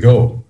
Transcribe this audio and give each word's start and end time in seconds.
go. 0.00 0.42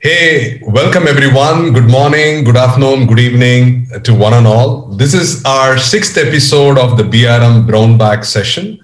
Hey, 0.00 0.62
welcome 0.62 1.06
everyone. 1.06 1.74
Good 1.74 1.90
morning, 1.90 2.42
good 2.42 2.56
afternoon, 2.56 3.06
good 3.06 3.18
evening 3.18 3.86
to 4.02 4.14
one 4.14 4.32
and 4.32 4.46
all. 4.46 4.86
This 4.86 5.12
is 5.12 5.44
our 5.44 5.76
sixth 5.76 6.16
episode 6.16 6.78
of 6.78 6.96
the 6.96 7.02
BRM 7.02 7.66
Brown 7.66 7.98
Bag 7.98 8.24
session. 8.24 8.80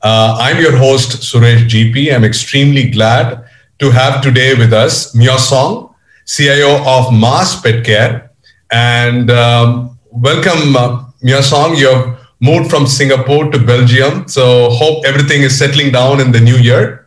Uh, 0.00 0.36
I'm 0.40 0.60
your 0.60 0.76
host, 0.76 1.22
Suresh 1.22 1.68
GP. 1.68 2.14
I'm 2.14 2.22
extremely 2.22 2.88
glad 2.88 3.44
to 3.80 3.90
have 3.90 4.22
today 4.22 4.54
with 4.54 4.72
us 4.72 5.12
Miao 5.12 5.38
Song, 5.38 5.96
CIO 6.26 6.84
of 6.86 7.12
Mars 7.12 7.60
Pet 7.60 7.84
Care. 7.84 8.30
And 8.70 9.28
um, 9.32 9.98
welcome, 10.12 10.76
uh, 10.76 11.42
Song. 11.42 11.74
You've 11.74 12.16
moved 12.40 12.70
from 12.70 12.86
Singapore 12.86 13.50
to 13.50 13.58
Belgium. 13.58 14.28
So, 14.28 14.70
hope 14.70 15.04
everything 15.04 15.42
is 15.42 15.58
settling 15.58 15.90
down 15.90 16.20
in 16.20 16.30
the 16.30 16.40
new 16.40 16.56
year. 16.56 17.01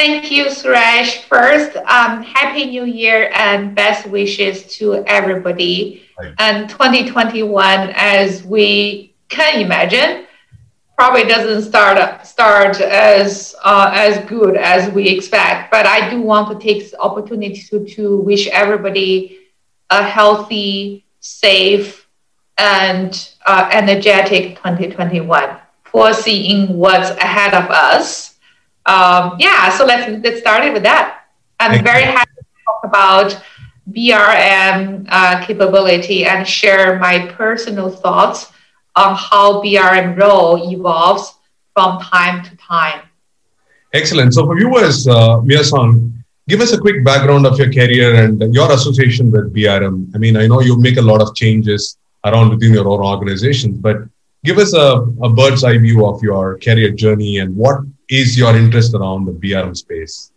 Thank 0.00 0.30
you, 0.30 0.46
Suresh. 0.46 1.24
First, 1.24 1.76
um, 1.76 2.22
Happy 2.22 2.64
New 2.64 2.86
Year 2.86 3.30
and 3.34 3.74
best 3.74 4.06
wishes 4.06 4.62
to 4.78 5.04
everybody. 5.04 6.04
And 6.38 6.70
2021, 6.70 7.92
as 7.94 8.42
we 8.42 9.14
can 9.28 9.60
imagine, 9.60 10.24
probably 10.96 11.24
doesn't 11.24 11.68
start 11.68 12.26
start 12.26 12.80
as 12.80 13.54
uh, 13.62 13.92
as 13.94 14.24
good 14.24 14.56
as 14.56 14.90
we 14.90 15.06
expect. 15.06 15.70
But 15.70 15.84
I 15.84 16.08
do 16.08 16.22
want 16.22 16.48
to 16.48 16.66
take 16.66 16.82
this 16.82 16.94
opportunity 16.98 17.60
to, 17.68 17.84
to 17.84 18.16
wish 18.22 18.48
everybody 18.48 19.40
a 19.90 20.02
healthy, 20.02 21.04
safe, 21.20 22.08
and 22.56 23.12
uh, 23.44 23.68
energetic 23.70 24.56
2021, 24.56 25.58
foreseeing 25.84 26.78
what's 26.78 27.10
ahead 27.10 27.52
of 27.52 27.68
us 27.70 28.29
um, 28.90 29.36
yeah, 29.38 29.70
so 29.76 29.84
let's 29.84 30.04
get 30.20 30.38
started 30.38 30.72
with 30.72 30.82
that. 30.82 31.26
I'm 31.60 31.72
Thank 31.72 31.86
very 31.86 32.04
you. 32.06 32.18
happy 32.18 32.38
to 32.38 32.44
talk 32.66 32.80
about 32.84 33.28
BRM 33.90 35.06
uh, 35.08 35.44
capability 35.46 36.24
and 36.24 36.46
share 36.46 36.98
my 36.98 37.26
personal 37.38 37.88
thoughts 37.88 38.50
on 38.96 39.14
how 39.14 39.62
BRM 39.62 40.18
role 40.18 40.56
evolves 40.72 41.34
from 41.74 42.00
time 42.00 42.42
to 42.44 42.56
time. 42.56 43.02
Excellent. 43.92 44.34
So 44.34 44.44
for 44.46 44.56
viewers, 44.56 45.06
uh, 45.06 45.40
Miao 45.42 45.62
Song, 45.62 46.12
give 46.48 46.60
us 46.60 46.72
a 46.72 46.78
quick 46.78 47.04
background 47.04 47.46
of 47.46 47.58
your 47.58 47.72
career 47.72 48.24
and 48.24 48.42
your 48.52 48.72
association 48.72 49.30
with 49.30 49.54
BRM. 49.54 50.10
I 50.14 50.18
mean, 50.18 50.36
I 50.36 50.48
know 50.48 50.60
you 50.60 50.76
make 50.76 50.96
a 50.96 51.02
lot 51.02 51.20
of 51.20 51.34
changes 51.36 51.96
around 52.24 52.50
within 52.50 52.72
your 52.74 52.88
own 52.88 53.00
organizations, 53.04 53.78
but 53.78 53.98
give 54.44 54.58
us 54.58 54.74
a, 54.74 54.88
a 55.22 55.28
bird's 55.28 55.62
eye 55.62 55.78
view 55.78 56.06
of 56.06 56.22
your 56.22 56.58
career 56.58 56.90
journey 56.90 57.38
and 57.38 57.54
what 57.54 57.78
is 58.10 58.36
your 58.36 58.56
interest 58.56 58.94
around 58.94 59.24
the 59.24 59.32
BRM 59.32 59.76
space? 59.76 60.32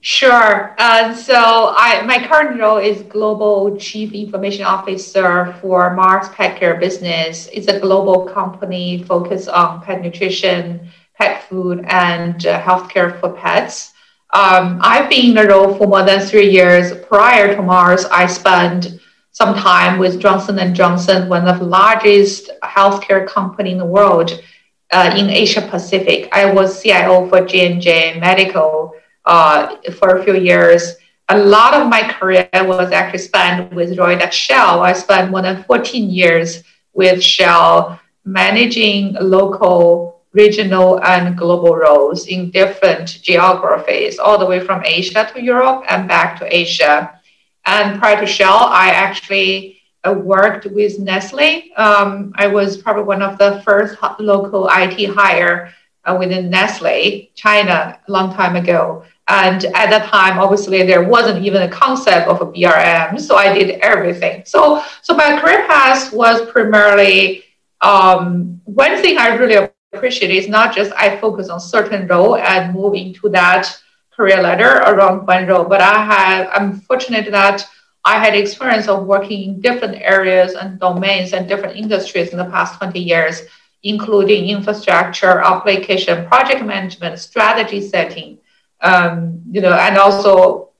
Sure. 0.00 0.76
Uh, 0.78 1.12
so 1.12 1.74
I, 1.76 2.02
my 2.02 2.24
current 2.24 2.60
role 2.60 2.76
is 2.76 3.02
Global 3.02 3.76
Chief 3.76 4.12
Information 4.12 4.64
Officer 4.64 5.56
for 5.60 5.94
Mars 5.94 6.28
Pet 6.28 6.56
Care 6.58 6.76
Business. 6.76 7.48
It's 7.52 7.66
a 7.66 7.80
global 7.80 8.26
company 8.26 9.02
focused 9.02 9.48
on 9.48 9.82
pet 9.82 10.02
nutrition, 10.02 10.88
pet 11.16 11.48
food, 11.48 11.84
and 11.88 12.46
uh, 12.46 12.60
healthcare 12.60 13.18
for 13.18 13.32
pets. 13.32 13.92
Um, 14.32 14.78
I've 14.82 15.10
been 15.10 15.30
in 15.30 15.34
the 15.34 15.48
role 15.48 15.74
for 15.74 15.88
more 15.88 16.04
than 16.04 16.20
three 16.20 16.50
years. 16.50 16.96
Prior 17.06 17.56
to 17.56 17.62
Mars, 17.62 18.04
I 18.04 18.26
spent 18.26 19.00
some 19.32 19.54
time 19.54 19.98
with 19.98 20.20
Johnson 20.20 20.74
& 20.74 20.74
Johnson, 20.74 21.28
one 21.28 21.48
of 21.48 21.58
the 21.58 21.64
largest 21.64 22.50
healthcare 22.62 23.26
company 23.26 23.72
in 23.72 23.78
the 23.78 23.84
world 23.84 24.42
uh, 24.90 25.14
in 25.16 25.30
Asia 25.30 25.62
Pacific. 25.62 26.28
I 26.32 26.52
was 26.52 26.82
CIO 26.82 27.28
for 27.28 27.44
J&J 27.44 28.18
Medical 28.20 28.94
uh, 29.24 29.76
for 29.98 30.16
a 30.16 30.24
few 30.24 30.36
years. 30.36 30.96
A 31.28 31.36
lot 31.38 31.74
of 31.74 31.88
my 31.88 32.10
career 32.10 32.48
was 32.54 32.90
actually 32.90 33.18
spent 33.18 33.72
with 33.74 33.98
Royal 33.98 34.30
Shell. 34.30 34.80
I 34.82 34.94
spent 34.94 35.30
more 35.30 35.42
than 35.42 35.62
14 35.64 36.08
years 36.08 36.62
with 36.94 37.22
Shell 37.22 38.00
managing 38.24 39.14
local, 39.20 40.22
regional, 40.32 41.02
and 41.04 41.36
global 41.36 41.76
roles 41.76 42.26
in 42.26 42.50
different 42.50 43.20
geographies, 43.22 44.18
all 44.18 44.38
the 44.38 44.46
way 44.46 44.60
from 44.60 44.82
Asia 44.84 45.30
to 45.34 45.42
Europe 45.42 45.84
and 45.88 46.08
back 46.08 46.38
to 46.38 46.56
Asia. 46.56 47.20
And 47.66 48.00
prior 48.00 48.20
to 48.20 48.26
Shell, 48.26 48.68
I 48.70 48.90
actually 48.90 49.77
worked 50.06 50.66
with 50.66 50.98
Nestle. 50.98 51.72
Um, 51.76 52.32
I 52.36 52.46
was 52.46 52.76
probably 52.76 53.04
one 53.04 53.22
of 53.22 53.38
the 53.38 53.60
first 53.64 53.96
local 54.18 54.68
IT 54.70 55.14
hire 55.14 55.74
uh, 56.04 56.16
within 56.18 56.50
Nestle, 56.50 57.30
China, 57.34 57.98
a 58.06 58.12
long 58.12 58.34
time 58.34 58.56
ago. 58.56 59.04
And 59.28 59.64
at 59.66 59.90
that 59.90 60.08
time, 60.08 60.38
obviously, 60.38 60.82
there 60.84 61.02
wasn't 61.02 61.44
even 61.44 61.62
a 61.62 61.68
concept 61.68 62.28
of 62.28 62.40
a 62.40 62.46
BRM, 62.46 63.20
so 63.20 63.36
I 63.36 63.52
did 63.52 63.78
everything. 63.80 64.42
So, 64.46 64.82
so 65.02 65.14
my 65.14 65.38
career 65.38 65.66
path 65.66 66.12
was 66.12 66.50
primarily 66.50 67.44
um, 67.82 68.60
one 68.64 68.96
thing 69.02 69.18
I 69.18 69.34
really 69.36 69.68
appreciate 69.92 70.30
is 70.30 70.48
not 70.48 70.74
just 70.74 70.92
I 70.96 71.16
focus 71.18 71.48
on 71.50 71.60
certain 71.60 72.06
role 72.06 72.36
and 72.36 72.74
move 72.74 72.94
into 72.94 73.28
that 73.30 73.68
career 74.10 74.42
ladder 74.42 74.78
around 74.78 75.26
one 75.26 75.46
role, 75.46 75.64
but 75.64 75.80
I 75.80 76.04
have 76.04 76.48
I'm 76.52 76.80
fortunate 76.80 77.30
that 77.30 77.68
I 78.08 78.16
had 78.18 78.34
experience 78.34 78.88
of 78.88 79.04
working 79.04 79.42
in 79.42 79.60
different 79.60 79.96
areas 80.00 80.54
and 80.54 80.80
domains 80.80 81.34
and 81.34 81.46
different 81.46 81.76
industries 81.76 82.30
in 82.30 82.38
the 82.38 82.46
past 82.46 82.78
20 82.78 82.98
years, 82.98 83.42
including 83.82 84.48
infrastructure, 84.48 85.40
application, 85.40 86.26
project 86.26 86.64
management, 86.64 87.18
strategy 87.18 87.82
setting, 87.86 88.38
um, 88.80 89.42
you 89.50 89.60
know, 89.60 89.74
and 89.74 89.98
also 89.98 90.70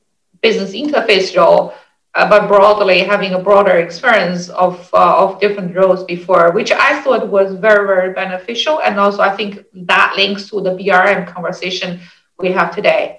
business 0.40 0.72
interface 0.72 1.36
role, 1.36 1.74
uh, 2.14 2.26
but 2.30 2.48
broadly 2.48 3.00
having 3.00 3.34
a 3.34 3.38
broader 3.38 3.76
experience 3.76 4.48
of, 4.48 4.88
uh, 4.94 5.22
of 5.22 5.38
different 5.38 5.76
roles 5.76 6.04
before, 6.04 6.52
which 6.52 6.72
I 6.72 7.02
thought 7.02 7.28
was 7.28 7.52
very, 7.56 7.86
very 7.86 8.14
beneficial. 8.14 8.80
And 8.80 8.98
also 8.98 9.20
I 9.20 9.36
think 9.36 9.66
that 9.74 10.14
links 10.16 10.48
to 10.48 10.62
the 10.62 10.70
BRM 10.70 11.26
conversation 11.26 12.00
we 12.38 12.52
have 12.52 12.74
today. 12.74 13.17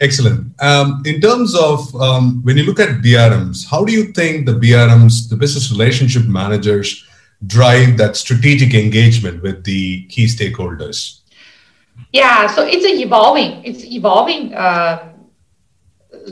Excellent. 0.00 0.60
Um, 0.60 1.02
in 1.06 1.20
terms 1.20 1.54
of 1.54 1.94
um, 1.96 2.42
when 2.42 2.56
you 2.56 2.64
look 2.64 2.80
at 2.80 3.00
BRMs, 3.00 3.66
how 3.66 3.84
do 3.84 3.92
you 3.92 4.12
think 4.12 4.44
the 4.44 4.52
BRMs, 4.52 5.28
the 5.28 5.36
business 5.36 5.70
relationship 5.70 6.24
managers, 6.26 7.06
drive 7.46 7.96
that 7.96 8.16
strategic 8.16 8.74
engagement 8.74 9.42
with 9.42 9.64
the 9.64 10.04
key 10.06 10.26
stakeholders? 10.26 11.20
Yeah, 12.12 12.46
so 12.46 12.64
it's 12.64 12.84
an 12.84 12.98
evolving, 13.00 13.64
it's 13.64 13.84
evolving 13.84 14.54
uh, 14.54 15.12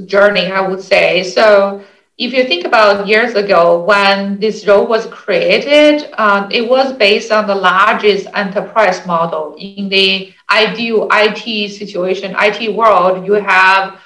journey, 0.04 0.46
I 0.46 0.60
would 0.60 0.82
say. 0.82 1.22
So 1.22 1.82
if 2.16 2.32
you 2.32 2.44
think 2.44 2.64
about 2.64 3.08
years 3.08 3.34
ago 3.34 3.82
when 3.82 4.38
this 4.38 4.66
role 4.66 4.86
was 4.86 5.06
created, 5.06 6.12
um, 6.16 6.48
it 6.52 6.68
was 6.68 6.92
based 6.92 7.32
on 7.32 7.46
the 7.46 7.54
largest 7.54 8.28
enterprise 8.34 9.04
model. 9.04 9.56
In 9.58 9.88
the 9.88 10.32
ideal 10.50 11.08
IT 11.10 11.72
situation, 11.72 12.36
IT 12.38 12.74
world, 12.74 13.26
you 13.26 13.34
have 13.34 14.00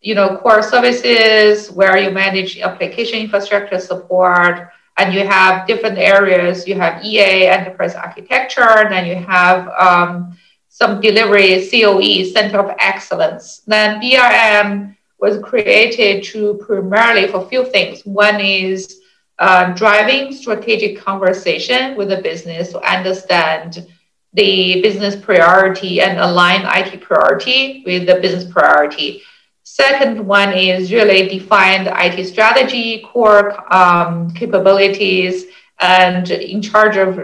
you 0.00 0.16
know 0.16 0.36
core 0.38 0.62
services 0.62 1.70
where 1.70 1.96
you 1.96 2.10
manage 2.10 2.58
application 2.58 3.20
infrastructure 3.20 3.78
support, 3.78 4.70
and 4.98 5.14
you 5.14 5.24
have 5.24 5.64
different 5.68 5.98
areas. 5.98 6.66
You 6.66 6.74
have 6.74 7.04
EA, 7.04 7.46
enterprise 7.46 7.94
architecture, 7.94 8.82
and 8.82 8.90
then 8.90 9.06
you 9.06 9.14
have 9.14 9.68
um, 9.78 10.36
some 10.68 11.00
delivery 11.00 11.64
COE, 11.70 12.24
center 12.24 12.58
of 12.58 12.74
excellence. 12.80 13.62
Then 13.68 14.00
BRM 14.00 14.96
was 15.22 15.38
created 15.38 16.24
to 16.24 16.54
primarily 16.66 17.28
for 17.28 17.44
a 17.44 17.46
few 17.46 17.64
things. 17.64 18.04
One 18.04 18.40
is 18.40 19.00
uh, 19.38 19.72
driving 19.72 20.32
strategic 20.34 20.98
conversation 20.98 21.96
with 21.96 22.08
the 22.08 22.20
business 22.20 22.72
to 22.72 22.80
understand 22.80 23.86
the 24.34 24.82
business 24.82 25.14
priority 25.14 26.00
and 26.00 26.18
align 26.18 26.62
IT 26.64 27.00
priority 27.00 27.84
with 27.86 28.06
the 28.06 28.16
business 28.16 28.50
priority. 28.52 29.22
Second 29.62 30.26
one 30.26 30.52
is 30.52 30.92
really 30.92 31.28
define 31.28 31.84
the 31.84 31.94
IT 32.04 32.26
strategy, 32.26 33.06
core 33.12 33.46
um, 33.72 34.28
capabilities, 34.32 35.44
and 35.78 36.32
in 36.32 36.60
charge 36.60 36.96
of 36.96 37.20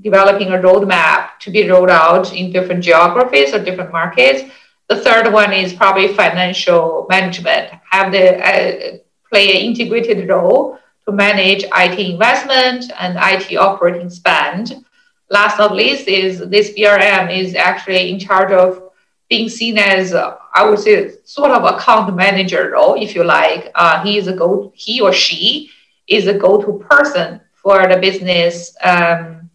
developing 0.00 0.48
a 0.52 0.58
roadmap 0.58 1.30
to 1.40 1.50
be 1.50 1.68
rolled 1.68 1.90
out 1.90 2.32
in 2.32 2.52
different 2.52 2.82
geographies 2.84 3.52
or 3.52 3.58
different 3.62 3.90
markets 3.90 4.50
the 4.90 4.96
third 4.96 5.32
one 5.32 5.52
is 5.52 5.72
probably 5.72 6.08
financial 6.14 7.06
management, 7.08 7.70
have 7.88 8.10
the 8.10 8.26
uh, 8.44 8.96
play 9.30 9.50
an 9.52 9.64
integrated 9.68 10.28
role 10.28 10.78
to 11.06 11.12
manage 11.12 11.62
IT 11.62 11.98
investment 11.98 12.90
and 12.98 13.16
IT 13.16 13.56
operating 13.56 14.10
spend. 14.10 14.84
Last 15.30 15.58
but 15.58 15.68
not 15.68 15.76
least 15.76 16.08
is 16.08 16.40
this 16.40 16.70
BRM 16.70 17.32
is 17.32 17.54
actually 17.54 18.10
in 18.10 18.18
charge 18.18 18.50
of 18.50 18.90
being 19.28 19.48
seen 19.48 19.78
as 19.78 20.12
uh, 20.12 20.34
I 20.56 20.68
would 20.68 20.80
say 20.80 21.12
sort 21.22 21.52
of 21.52 21.62
account 21.72 22.16
manager 22.16 22.70
role, 22.72 23.00
if 23.00 23.14
you 23.14 23.22
like. 23.22 23.70
Uh, 23.76 24.02
he 24.02 24.18
is 24.18 24.26
a 24.26 24.32
go 24.32 24.72
he 24.74 25.00
or 25.00 25.12
she 25.12 25.70
is 26.08 26.26
a 26.26 26.34
go-to 26.34 26.84
person 26.90 27.40
for 27.54 27.86
the 27.86 27.96
business 27.96 28.74
um, 28.82 29.48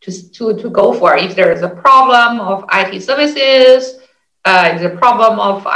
to, 0.00 0.10
to, 0.32 0.60
to 0.60 0.70
go 0.70 0.92
for 0.92 1.16
if 1.16 1.36
there 1.36 1.52
is 1.52 1.62
a 1.62 1.68
problem 1.68 2.40
of 2.40 2.64
IT 2.72 3.00
services 3.00 4.00
Uh, 4.46 4.78
a 4.82 4.90
problem 4.90 5.40
of 5.40 5.66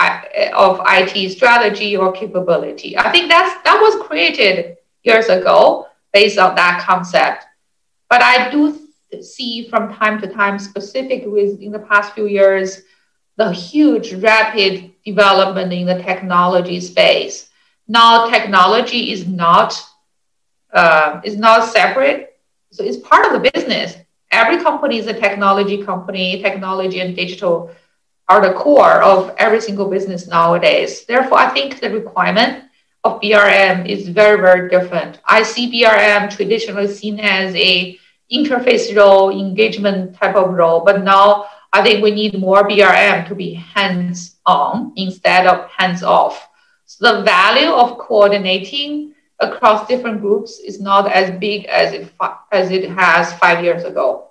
of 0.55 0.81
IT 0.87 1.31
strategy 1.31 1.97
or 1.97 2.13
capability. 2.13 2.99
I 2.99 3.11
think 3.11 3.31
that's 3.31 3.63
that 3.65 3.81
was 3.81 4.07
created 4.07 4.77
years 5.05 5.29
ago 5.29 5.87
based 6.13 6.39
on 6.39 6.55
that 6.57 6.85
concept. 6.87 7.47
But 8.11 8.23
I 8.23 8.51
do 8.51 8.79
see 9.23 9.69
from 9.69 9.95
time 9.95 10.21
to 10.21 10.27
time, 10.27 10.59
specific 10.59 11.23
with 11.27 11.61
in 11.61 11.73
the 11.73 11.79
past 11.79 12.13
few 12.13 12.27
years, 12.27 12.83
the 13.37 13.51
huge 13.53 14.13
rapid 14.15 14.93
development 15.05 15.73
in 15.73 15.87
the 15.87 16.03
technology 16.03 16.81
space. 16.81 17.49
Now 17.87 18.29
technology 18.29 19.13
is 19.13 19.27
not 19.27 19.83
uh, 20.75 21.23
is 21.25 21.39
not 21.39 21.73
separate, 21.73 22.39
so 22.71 22.85
it's 22.85 22.99
part 22.99 23.25
of 23.27 23.33
the 23.33 23.51
business. 23.51 23.97
Every 24.31 24.63
company 24.63 24.99
is 24.99 25.07
a 25.07 25.15
technology 25.15 25.83
company. 25.83 26.43
Technology 26.43 27.01
and 27.01 27.17
digital 27.17 27.71
are 28.29 28.41
the 28.41 28.55
core 28.55 29.03
of 29.03 29.35
every 29.39 29.61
single 29.61 29.89
business 29.89 30.27
nowadays. 30.27 31.05
Therefore, 31.07 31.39
I 31.39 31.49
think 31.51 31.81
the 31.81 31.91
requirement 31.91 32.65
of 33.05 33.21
BRM 33.21 33.89
is 33.89 34.09
very, 34.09 34.41
very 34.41 34.69
different. 34.69 35.21
I 35.25 35.43
see 35.43 35.71
BRM 35.73 36.35
traditionally 36.35 36.89
seen 36.89 37.21
as 37.21 37.55
a 37.55 37.99
interface 38.33 38.95
role, 38.95 39.31
engagement 39.31 40.15
type 40.15 40.37
of 40.37 40.53
role, 40.53 40.81
but 40.85 41.03
now 41.03 41.47
I 41.73 41.83
think 41.83 42.03
we 42.03 42.11
need 42.11 42.39
more 42.39 42.69
BRM 42.69 43.27
to 43.29 43.35
be 43.35 43.55
hands 43.55 44.37
on 44.45 44.93
instead 44.97 45.47
of 45.47 45.71
hands 45.71 46.03
off. 46.03 46.49
So 46.87 47.19
the 47.19 47.23
value 47.23 47.71
of 47.71 47.99
coordinating 47.99 49.15
across 49.41 49.87
different 49.87 50.21
groups 50.21 50.59
is 50.59 50.81
not 50.81 51.11
as 51.13 51.31
big 51.39 51.67
as 51.67 51.93
it 51.93 52.13
as 52.53 52.71
it 52.71 52.91
has 52.91 53.33
five 53.35 53.63
years 53.63 53.85
ago. 53.85 54.28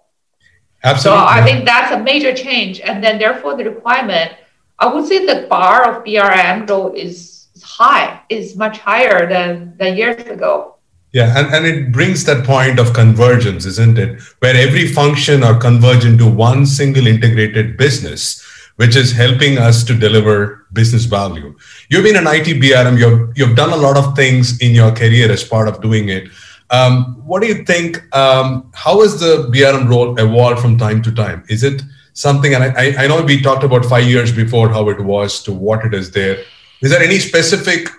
Absolutely. 0.84 1.22
So 1.22 1.28
I 1.28 1.44
think 1.44 1.66
that's 1.66 1.92
a 1.92 2.00
major 2.00 2.34
change, 2.34 2.80
and 2.80 3.04
then 3.04 3.18
therefore 3.18 3.56
the 3.56 3.66
requirement. 3.66 4.34
I 4.80 4.94
would 4.94 5.06
say 5.08 5.26
the 5.26 5.48
bar 5.48 5.90
of 5.90 6.04
BRM 6.04 6.70
role 6.70 6.94
is 6.94 7.48
high, 7.64 8.22
is 8.30 8.56
much 8.56 8.78
higher 8.78 9.28
than 9.28 9.76
than 9.78 9.98
years 9.98 10.22
ago. 10.28 10.76
Yeah, 11.14 11.34
and, 11.38 11.54
and 11.54 11.66
it 11.66 11.92
brings 11.92 12.26
that 12.26 12.46
point 12.46 12.80
of 12.80 12.94
convergence, 12.94 13.66
isn't 13.66 13.98
it? 13.98 14.22
Where 14.40 14.56
every 14.56 14.88
function 14.88 15.44
are 15.44 15.58
converge 15.58 16.06
into 16.06 16.30
one 16.30 16.66
single 16.66 17.08
integrated 17.08 17.78
business, 17.78 18.44
which 18.76 18.96
is 18.96 19.14
helping 19.14 19.58
us 19.58 19.84
to 19.86 19.98
deliver 19.98 20.68
business 20.74 21.06
value. 21.06 21.58
You've 21.90 22.04
been 22.04 22.18
an 22.18 22.28
IT 22.28 22.62
BRM, 22.62 23.00
you've, 23.00 23.38
you've 23.38 23.56
done 23.56 23.72
a 23.72 23.78
lot 23.78 23.98
of 23.98 24.16
things 24.16 24.60
in 24.60 24.76
your 24.76 24.92
career 24.92 25.32
as 25.32 25.44
part 25.44 25.68
of 25.68 25.82
doing 25.82 26.10
it. 26.10 26.28
Um, 26.70 27.22
what 27.26 27.42
do 27.42 27.48
you 27.48 27.64
think? 27.64 28.04
Um, 28.16 28.70
how 28.74 29.02
has 29.02 29.20
the 29.20 29.50
BRM 29.54 29.90
role 29.90 30.20
evolved 30.20 30.62
from 30.62 30.78
time 30.78 31.02
to 31.04 31.12
time? 31.12 31.44
Is 31.50 31.64
it 31.64 31.82
something, 32.14 32.54
and 32.54 32.64
I, 32.64 33.04
I 33.04 33.08
know 33.08 33.22
we 33.22 33.42
talked 33.42 33.64
about 33.64 33.86
five 33.86 34.06
years 34.06 34.32
before 34.32 34.70
how 34.70 34.90
it 34.90 35.00
was 35.00 35.42
to 35.44 35.54
what 35.54 35.86
it 35.86 35.94
is 35.94 36.12
there. 36.12 36.44
Is 36.82 36.92
there 36.92 37.02
any 37.02 37.20
specific 37.20 37.90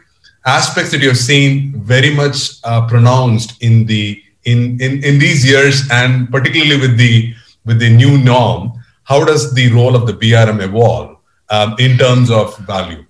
aspects 0.44 0.90
that 0.90 1.02
you've 1.02 1.16
seen 1.16 1.72
very 1.82 2.14
much 2.14 2.58
uh, 2.64 2.86
pronounced 2.86 3.60
in 3.62 3.86
the 3.86 4.22
in, 4.44 4.80
in 4.80 5.04
in 5.04 5.18
these 5.18 5.44
years 5.44 5.82
and 5.90 6.30
particularly 6.30 6.80
with 6.80 6.96
the 6.96 7.34
with 7.64 7.78
the 7.78 7.90
new 7.90 8.16
norm 8.18 8.72
how 9.04 9.24
does 9.24 9.52
the 9.54 9.70
role 9.72 9.94
of 9.94 10.06
the 10.06 10.12
brm 10.12 10.62
evolve 10.62 11.16
um, 11.50 11.74
in 11.78 11.98
terms 11.98 12.30
of 12.30 12.56
value 12.58 13.04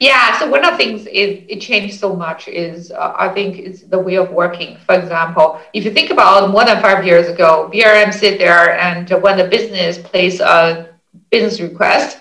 yeah 0.00 0.38
so 0.38 0.48
one 0.48 0.64
of 0.64 0.72
the 0.72 0.76
things 0.76 1.06
it, 1.06 1.44
it 1.48 1.60
changed 1.60 1.98
so 1.98 2.14
much 2.14 2.48
is 2.48 2.90
uh, 2.90 3.14
i 3.16 3.28
think 3.28 3.58
is 3.58 3.82
the 3.88 3.98
way 3.98 4.16
of 4.16 4.30
working 4.30 4.76
for 4.86 4.94
example 4.94 5.60
if 5.74 5.84
you 5.84 5.90
think 5.92 6.10
about 6.10 6.50
more 6.50 6.64
than 6.64 6.80
five 6.80 7.04
years 7.04 7.28
ago 7.28 7.70
brm 7.72 8.12
sit 8.12 8.38
there 8.38 8.78
and 8.78 9.10
when 9.22 9.36
the 9.36 9.48
business 9.48 9.98
place 9.98 10.40
a 10.40 10.88
business 11.30 11.60
request 11.60 12.20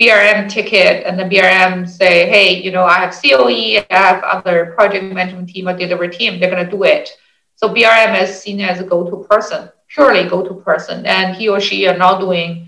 BRM 0.00 0.48
ticket 0.48 1.04
and 1.06 1.18
the 1.18 1.24
BRM 1.24 1.88
say, 1.88 2.28
hey, 2.28 2.62
you 2.62 2.70
know, 2.70 2.84
I 2.84 2.98
have 3.00 3.20
COE, 3.20 3.48
I 3.48 3.86
have 3.90 4.22
other 4.22 4.72
project 4.76 5.12
management 5.12 5.48
team 5.48 5.66
or 5.68 5.76
delivery 5.76 6.10
team, 6.10 6.38
they're 6.38 6.50
going 6.50 6.64
to 6.64 6.70
do 6.70 6.84
it. 6.84 7.10
So 7.56 7.74
BRM 7.74 8.22
is 8.22 8.40
seen 8.40 8.60
as 8.60 8.80
a 8.80 8.84
go-to 8.84 9.26
person, 9.28 9.68
purely 9.88 10.28
go-to 10.28 10.54
person, 10.54 11.04
and 11.04 11.34
he 11.34 11.48
or 11.48 11.60
she 11.60 11.88
are 11.88 11.98
now 11.98 12.16
doing 12.20 12.67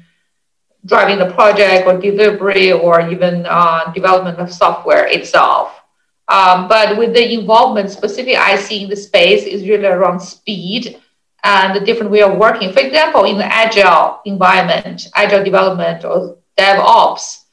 driving 0.86 1.18
the 1.18 1.32
project 1.32 1.86
or 1.86 1.98
delivery 1.98 2.72
or 2.72 3.08
even 3.10 3.46
uh, 3.48 3.92
development 3.92 4.38
of 4.38 4.52
software 4.52 5.06
itself. 5.06 5.80
Um, 6.28 6.68
but 6.68 6.96
with 6.96 7.12
the 7.12 7.32
involvement, 7.32 7.90
specifically 7.90 8.36
I 8.36 8.56
see 8.56 8.84
in 8.84 8.90
the 8.90 8.96
space 8.96 9.44
is 9.44 9.62
really 9.62 9.86
around 9.86 10.20
speed 10.20 11.00
and 11.42 11.74
the 11.74 11.84
different 11.84 12.12
way 12.12 12.22
of 12.22 12.36
working. 12.36 12.72
For 12.72 12.80
example, 12.80 13.24
in 13.24 13.36
the 13.36 13.46
agile 13.46 14.20
environment, 14.24 15.08
agile 15.14 15.42
development 15.42 16.04
or 16.04 16.38
DevOps, 16.56 17.44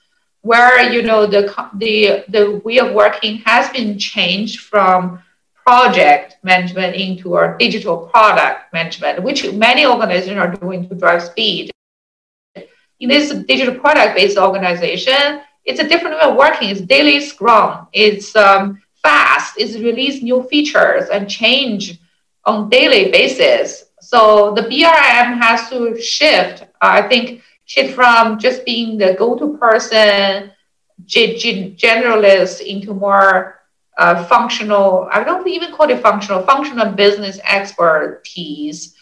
where 0.41 0.91
you 0.91 1.01
know 1.01 1.25
the 1.25 1.53
the 1.75 2.23
the 2.29 2.61
way 2.63 2.79
of 2.79 2.93
working 2.93 3.37
has 3.45 3.69
been 3.71 3.97
changed 3.97 4.59
from 4.59 5.21
project 5.65 6.37
management 6.43 6.95
into 6.95 7.33
our 7.33 7.57
digital 7.57 8.07
product 8.07 8.71
management, 8.73 9.21
which 9.23 9.51
many 9.53 9.85
organizations 9.85 10.37
are 10.37 10.51
doing 10.51 10.87
to 10.87 10.95
drive 10.95 11.23
speed. 11.23 11.71
In 12.99 13.09
this 13.09 13.31
digital 13.31 13.75
product-based 13.75 14.37
organization, 14.37 15.41
it's 15.65 15.79
a 15.79 15.87
different 15.87 16.15
way 16.15 16.23
of 16.23 16.35
working. 16.35 16.69
It's 16.69 16.81
daily 16.81 17.19
Scrum. 17.19 17.87
It's 17.93 18.35
um, 18.35 18.81
fast. 19.03 19.55
It's 19.57 19.75
release 19.75 20.23
new 20.23 20.43
features 20.43 21.09
and 21.09 21.29
change 21.29 21.99
on 22.45 22.69
daily 22.69 23.11
basis. 23.11 23.85
So 23.99 24.53
the 24.55 24.61
BRM 24.61 25.39
has 25.41 25.69
to 25.69 25.99
shift. 26.01 26.65
I 26.81 27.01
think 27.03 27.41
shift 27.65 27.93
from 27.93 28.39
just 28.39 28.65
being 28.65 28.97
the 28.97 29.13
go-to 29.13 29.57
person, 29.57 30.51
generalist 31.05 32.61
into 32.61 32.93
more 32.93 33.59
uh, 33.97 34.23
functional, 34.25 35.09
I 35.11 35.23
don't 35.23 35.47
even 35.47 35.73
call 35.73 35.89
it 35.89 36.01
functional, 36.01 36.43
functional 36.43 36.91
business 36.91 37.39
expertise 37.43 38.95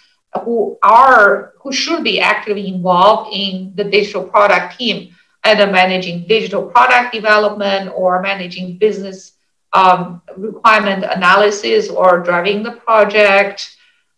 who 0.43 0.77
are, 0.83 1.53
who 1.61 1.71
should 1.71 2.03
be 2.03 2.19
actively 2.19 2.67
involved 2.67 3.33
in 3.33 3.71
the 3.75 3.83
digital 3.83 4.23
product 4.23 4.77
team, 4.77 5.15
either 5.43 5.67
managing 5.67 6.27
digital 6.27 6.63
product 6.63 7.13
development 7.13 7.91
or 7.95 8.21
managing 8.21 8.77
business 8.77 9.33
um, 9.73 10.21
requirement 10.37 11.03
analysis 11.03 11.89
or 11.89 12.19
driving 12.19 12.63
the 12.63 12.71
project 12.71 13.75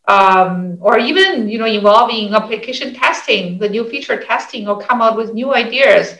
um, 0.07 0.77
or 0.79 0.97
even 0.97 1.49
you 1.49 1.57
know 1.59 1.65
involving 1.65 2.33
application 2.33 2.93
testing, 2.93 3.59
the 3.59 3.69
new 3.69 3.87
feature 3.89 4.21
testing, 4.21 4.67
or 4.67 4.79
come 4.79 5.01
out 5.01 5.17
with 5.17 5.33
new 5.33 5.53
ideas 5.53 6.15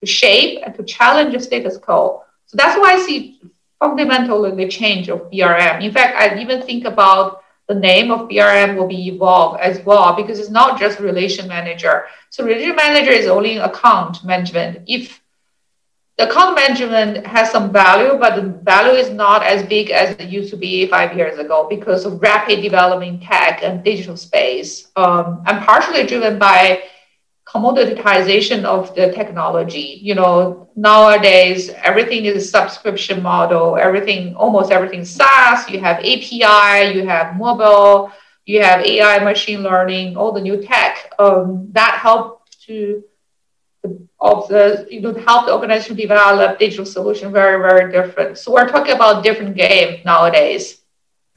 to 0.00 0.06
shape 0.06 0.60
and 0.64 0.74
to 0.74 0.82
challenge 0.84 1.34
the 1.34 1.40
status 1.40 1.76
quo. 1.76 2.22
So 2.46 2.56
that's 2.56 2.78
why 2.78 2.94
I 2.94 2.98
see 3.06 3.40
fundamentally 3.78 4.54
the 4.56 4.70
change 4.70 5.08
of 5.08 5.30
BRM. 5.30 5.84
In 5.84 5.92
fact, 5.92 6.16
I 6.16 6.40
even 6.40 6.62
think 6.62 6.84
about 6.84 7.42
the 7.70 7.76
name 7.76 8.10
of 8.10 8.28
BRM 8.28 8.76
will 8.76 8.88
be 8.88 9.06
evolved 9.06 9.60
as 9.60 9.78
well 9.84 10.12
because 10.16 10.40
it's 10.40 10.50
not 10.50 10.76
just 10.76 10.98
relation 10.98 11.46
manager. 11.46 12.06
So 12.28 12.44
relation 12.44 12.74
manager 12.74 13.12
is 13.12 13.28
only 13.28 13.58
account 13.58 14.24
management. 14.24 14.82
If 14.88 15.22
the 16.18 16.28
account 16.28 16.56
management 16.56 17.24
has 17.24 17.52
some 17.52 17.72
value, 17.72 18.18
but 18.18 18.34
the 18.34 18.42
value 18.42 18.98
is 18.98 19.10
not 19.10 19.44
as 19.44 19.62
big 19.62 19.90
as 19.90 20.16
it 20.18 20.28
used 20.28 20.50
to 20.50 20.56
be 20.56 20.88
five 20.88 21.16
years 21.16 21.38
ago 21.38 21.68
because 21.70 22.04
of 22.04 22.20
rapid 22.20 22.60
developing 22.60 23.20
tech 23.20 23.62
and 23.62 23.84
digital 23.84 24.16
space, 24.16 24.88
um, 24.96 25.40
and 25.46 25.64
partially 25.64 26.04
driven 26.04 26.40
by 26.40 26.82
commoditization 27.52 28.64
of 28.64 28.94
the 28.94 29.12
technology. 29.12 29.98
You 30.02 30.14
know, 30.14 30.68
nowadays 30.76 31.70
everything 31.82 32.24
is 32.24 32.36
a 32.36 32.46
subscription 32.46 33.22
model. 33.22 33.76
Everything, 33.76 34.34
almost 34.36 34.70
everything 34.70 35.04
SaaS. 35.04 35.68
You 35.68 35.80
have 35.80 35.98
API. 35.98 36.94
You 36.94 37.06
have 37.06 37.36
mobile. 37.36 38.12
You 38.46 38.62
have 38.62 38.84
AI, 38.84 39.18
machine 39.22 39.62
learning, 39.62 40.16
all 40.16 40.32
the 40.32 40.40
new 40.40 40.62
tech 40.62 41.12
um, 41.18 41.68
that 41.72 41.98
help 42.02 42.48
to 42.66 43.04
of 44.20 44.48
the 44.48 44.86
you 44.90 45.00
know 45.00 45.14
help 45.26 45.46
the 45.46 45.52
organization 45.52 45.96
develop 45.96 46.58
digital 46.58 46.84
solution 46.84 47.32
very 47.32 47.58
very 47.60 47.90
different 47.90 48.36
so 48.36 48.52
we're 48.52 48.68
talking 48.68 48.94
about 48.94 49.24
different 49.24 49.56
game 49.56 50.00
nowadays 50.04 50.82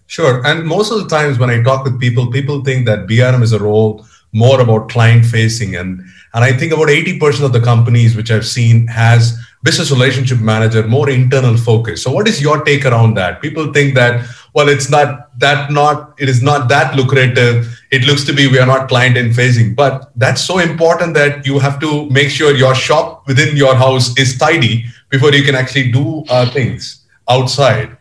sure 0.08 0.46
and 0.46 0.66
most 0.66 0.92
of 0.92 0.98
the 1.02 1.08
times 1.08 1.40
when 1.40 1.50
i 1.50 1.62
talk 1.64 1.86
with 1.86 1.98
people 2.00 2.30
people 2.30 2.62
think 2.62 2.86
that 2.86 3.08
brm 3.08 3.42
is 3.42 3.54
a 3.54 3.60
role 3.60 4.06
more 4.34 4.60
about 4.60 4.90
client 4.90 5.26
facing. 5.26 5.76
And 5.76 6.04
and 6.34 6.44
i 6.44 6.52
think 6.52 6.74
about 6.74 6.88
80% 6.88 7.46
of 7.46 7.54
the 7.54 7.62
companies 7.62 8.16
which 8.16 8.32
i've 8.32 8.46
seen 8.46 8.88
has 8.88 9.38
business 9.64 9.92
relationship 9.92 10.40
manager 10.40 10.86
more 10.86 11.10
internal 11.10 11.56
focus. 11.56 12.04
So 12.04 12.12
what 12.12 12.28
is 12.28 12.42
your 12.42 12.64
take 12.64 12.86
around 12.86 13.14
that? 13.16 13.42
People 13.42 13.72
think 13.72 13.96
that 13.96 14.30
well 14.54 14.68
it's 14.68 14.90
not 14.90 15.40
that 15.40 15.72
not 15.72 16.14
it 16.20 16.28
is 16.28 16.44
not 16.44 16.68
that 16.70 16.96
lucrative. 16.96 17.80
It 17.92 18.04
looks 18.04 18.26
to 18.26 18.34
be 18.34 18.48
we 18.48 18.60
are 18.60 18.66
not 18.66 18.90
client 18.90 19.16
in 19.16 19.34
facing. 19.34 19.74
But 19.74 20.12
that's 20.18 20.44
so 20.44 20.60
important 20.60 21.14
that 21.14 21.46
you 21.46 21.60
have 21.60 21.80
to 21.80 22.10
make 22.10 22.30
sure 22.30 22.54
your 22.54 22.76
shop 22.76 23.26
within 23.26 23.56
your 23.56 23.76
house 23.76 24.18
is 24.18 24.38
tidy 24.38 24.86
before 25.10 25.34
you 25.34 25.44
can 25.44 25.56
actually 25.56 25.92
do 25.92 26.26
uh, 26.30 26.50
things 26.52 27.06
outside. 27.30 27.96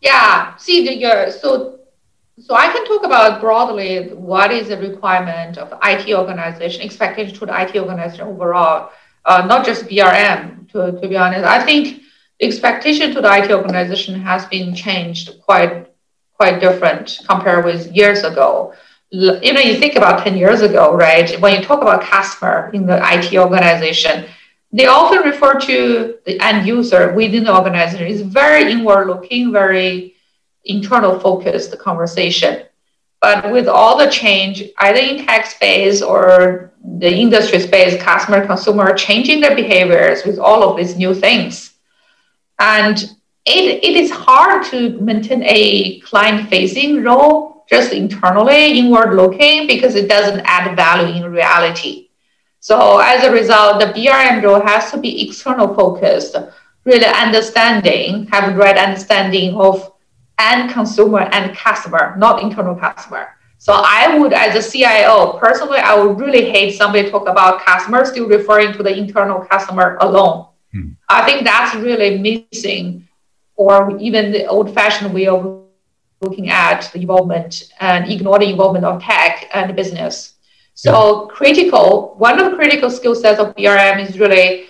Yeah. 0.00 0.56
See 0.56 0.84
the, 0.84 0.96
your 0.96 1.30
so 1.30 1.78
so 2.50 2.56
I 2.56 2.66
can 2.66 2.84
talk 2.84 3.04
about 3.04 3.40
broadly 3.40 4.08
what 4.08 4.50
is 4.50 4.70
the 4.70 4.76
requirement 4.76 5.56
of 5.56 5.72
IT 5.84 6.12
organization, 6.12 6.82
expectation 6.82 7.32
to 7.36 7.46
the 7.46 7.54
IT 7.62 7.76
organization 7.76 8.22
overall. 8.22 8.90
uh, 9.24 9.46
not 9.46 9.64
just 9.64 9.86
BRM, 9.86 10.68
to, 10.72 11.00
to 11.00 11.06
be 11.06 11.16
honest. 11.16 11.44
I 11.44 11.62
think 11.64 12.02
the 12.40 12.46
expectation 12.48 13.14
to 13.14 13.20
the 13.20 13.32
IT 13.38 13.52
organization 13.52 14.20
has 14.20 14.46
been 14.46 14.74
changed 14.74 15.40
quite 15.46 15.92
quite 16.38 16.58
different 16.58 17.20
compared 17.28 17.64
with 17.64 17.94
years 17.94 18.24
ago. 18.24 18.74
You 19.10 19.52
know, 19.54 19.60
you 19.60 19.76
think 19.76 19.94
about 19.94 20.24
10 20.24 20.36
years 20.36 20.60
ago, 20.62 20.92
right? 20.92 21.28
When 21.40 21.54
you 21.54 21.62
talk 21.62 21.82
about 21.82 22.02
customer 22.02 22.72
in 22.74 22.84
the 22.84 22.98
IT 23.14 23.32
organization, 23.36 24.26
they 24.72 24.86
often 24.86 25.20
refer 25.22 25.60
to 25.70 26.16
the 26.26 26.40
end 26.40 26.66
user 26.66 27.12
within 27.14 27.44
the 27.44 27.54
organization. 27.54 28.08
It's 28.08 28.22
very 28.22 28.72
inward 28.72 29.06
looking, 29.06 29.52
very 29.52 30.16
internal 30.64 31.18
focused 31.18 31.76
conversation. 31.78 32.64
But 33.20 33.52
with 33.52 33.68
all 33.68 33.98
the 33.98 34.10
change, 34.10 34.62
either 34.78 34.98
in 34.98 35.26
tech 35.26 35.46
space 35.46 36.00
or 36.00 36.72
the 36.98 37.12
industry 37.12 37.60
space, 37.60 38.00
customer, 38.02 38.46
consumer 38.46 38.94
changing 38.94 39.40
their 39.40 39.54
behaviors 39.54 40.24
with 40.24 40.38
all 40.38 40.62
of 40.62 40.76
these 40.76 40.96
new 40.96 41.14
things. 41.14 41.74
And 42.58 42.96
it, 43.44 43.84
it 43.84 43.96
is 43.96 44.10
hard 44.10 44.64
to 44.66 44.98
maintain 45.00 45.42
a 45.44 46.00
client 46.00 46.48
facing 46.48 47.02
role 47.02 47.64
just 47.68 47.92
internally, 47.92 48.78
inward 48.78 49.14
looking, 49.14 49.66
because 49.66 49.94
it 49.94 50.08
doesn't 50.08 50.40
add 50.44 50.74
value 50.74 51.14
in 51.14 51.30
reality. 51.30 52.08
So 52.60 52.98
as 52.98 53.24
a 53.24 53.30
result, 53.30 53.80
the 53.80 53.86
BRM 53.86 54.42
role 54.42 54.60
has 54.60 54.90
to 54.90 54.98
be 54.98 55.26
external 55.26 55.74
focused, 55.74 56.36
really 56.84 57.06
understanding, 57.06 58.26
have 58.26 58.52
a 58.52 58.56
right 58.56 58.76
understanding 58.76 59.54
of 59.54 59.89
end 60.40 60.70
consumer 60.70 61.20
and 61.20 61.56
customer, 61.56 62.14
not 62.16 62.42
internal 62.42 62.74
customer. 62.74 63.28
So 63.58 63.74
I 63.76 64.16
would, 64.16 64.32
as 64.32 64.56
a 64.56 64.70
CIO, 64.70 65.38
personally, 65.38 65.78
I 65.78 65.94
would 65.94 66.18
really 66.18 66.50
hate 66.50 66.76
somebody 66.76 67.10
talk 67.10 67.28
about 67.28 67.60
customer 67.60 68.06
still 68.06 68.26
referring 68.26 68.72
to 68.72 68.82
the 68.82 68.96
internal 68.96 69.40
customer 69.40 69.98
alone. 70.00 70.46
Hmm. 70.72 70.92
I 71.10 71.26
think 71.26 71.44
that's 71.44 71.74
really 71.74 72.18
missing, 72.18 73.06
or 73.56 73.98
even 73.98 74.32
the 74.32 74.46
old-fashioned 74.46 75.12
way 75.12 75.26
of 75.26 75.60
looking 76.22 76.48
at 76.48 76.90
the 76.92 77.00
involvement 77.00 77.70
and 77.80 78.10
ignore 78.10 78.38
the 78.38 78.48
involvement 78.48 78.86
of 78.86 79.02
tech 79.02 79.50
and 79.52 79.76
business. 79.76 80.34
So 80.74 80.92
yeah. 81.28 81.36
critical, 81.36 82.14
one 82.16 82.40
of 82.40 82.50
the 82.50 82.56
critical 82.56 82.88
skill 82.88 83.14
sets 83.14 83.38
of 83.38 83.54
BRM 83.56 84.08
is 84.08 84.18
really 84.18 84.68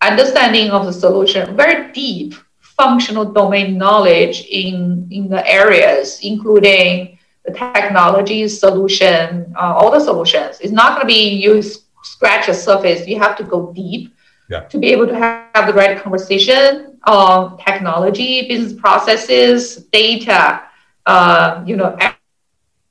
understanding 0.00 0.70
of 0.70 0.86
the 0.86 0.92
solution, 0.92 1.56
very 1.56 1.92
deep 1.92 2.34
functional 2.78 3.24
domain 3.24 3.76
knowledge 3.76 4.46
in, 4.46 5.08
in 5.10 5.28
the 5.28 5.46
areas, 5.46 6.20
including 6.22 7.18
the 7.44 7.52
technology 7.52 8.46
solution, 8.48 9.52
uh, 9.56 9.74
all 9.74 9.90
the 9.90 10.00
solutions. 10.00 10.58
It's 10.60 10.72
not 10.72 10.90
going 10.94 11.02
to 11.02 11.06
be 11.06 11.30
you 11.30 11.62
scratch 12.02 12.46
the 12.46 12.54
surface. 12.54 13.06
You 13.06 13.18
have 13.18 13.36
to 13.38 13.44
go 13.44 13.72
deep 13.72 14.14
yeah. 14.48 14.60
to 14.60 14.78
be 14.78 14.88
able 14.88 15.06
to 15.08 15.14
have 15.14 15.66
the 15.66 15.72
right 15.72 16.00
conversation 16.00 16.98
on 17.04 17.58
technology, 17.58 18.48
business 18.48 18.78
processes, 18.78 19.76
data, 19.92 20.62
uh, 21.06 21.62
you 21.66 21.76
know, 21.76 21.96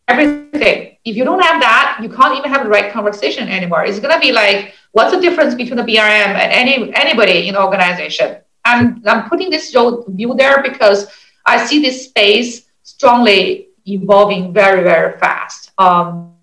everything. 0.08 0.98
If 1.06 1.16
you 1.16 1.24
don't 1.24 1.42
have 1.42 1.62
that, 1.62 2.00
you 2.02 2.10
can't 2.10 2.38
even 2.38 2.52
have 2.52 2.64
the 2.64 2.70
right 2.70 2.92
conversation 2.92 3.48
anymore. 3.48 3.86
It's 3.86 4.00
going 4.00 4.14
to 4.14 4.20
be 4.20 4.34
like, 4.34 4.74
what's 4.92 5.14
the 5.14 5.22
difference 5.22 5.56
between 5.56 5.78
the 5.78 5.84
BRM 5.84 6.34
and 6.42 6.52
any 6.52 6.94
anybody 6.94 7.48
in 7.48 7.54
the 7.54 7.64
organization? 7.64 8.38
I'm, 8.68 9.02
I'm 9.06 9.30
putting 9.30 9.50
this 9.50 9.72
view 9.72 10.34
there 10.36 10.62
because 10.62 11.08
I 11.46 11.66
see 11.66 11.82
this 11.82 12.06
space 12.06 12.68
strongly 12.84 13.70
evolving 13.86 14.54
very, 14.54 14.84
very 14.84 15.18
fast. 15.18 15.72
Um, 15.78 16.34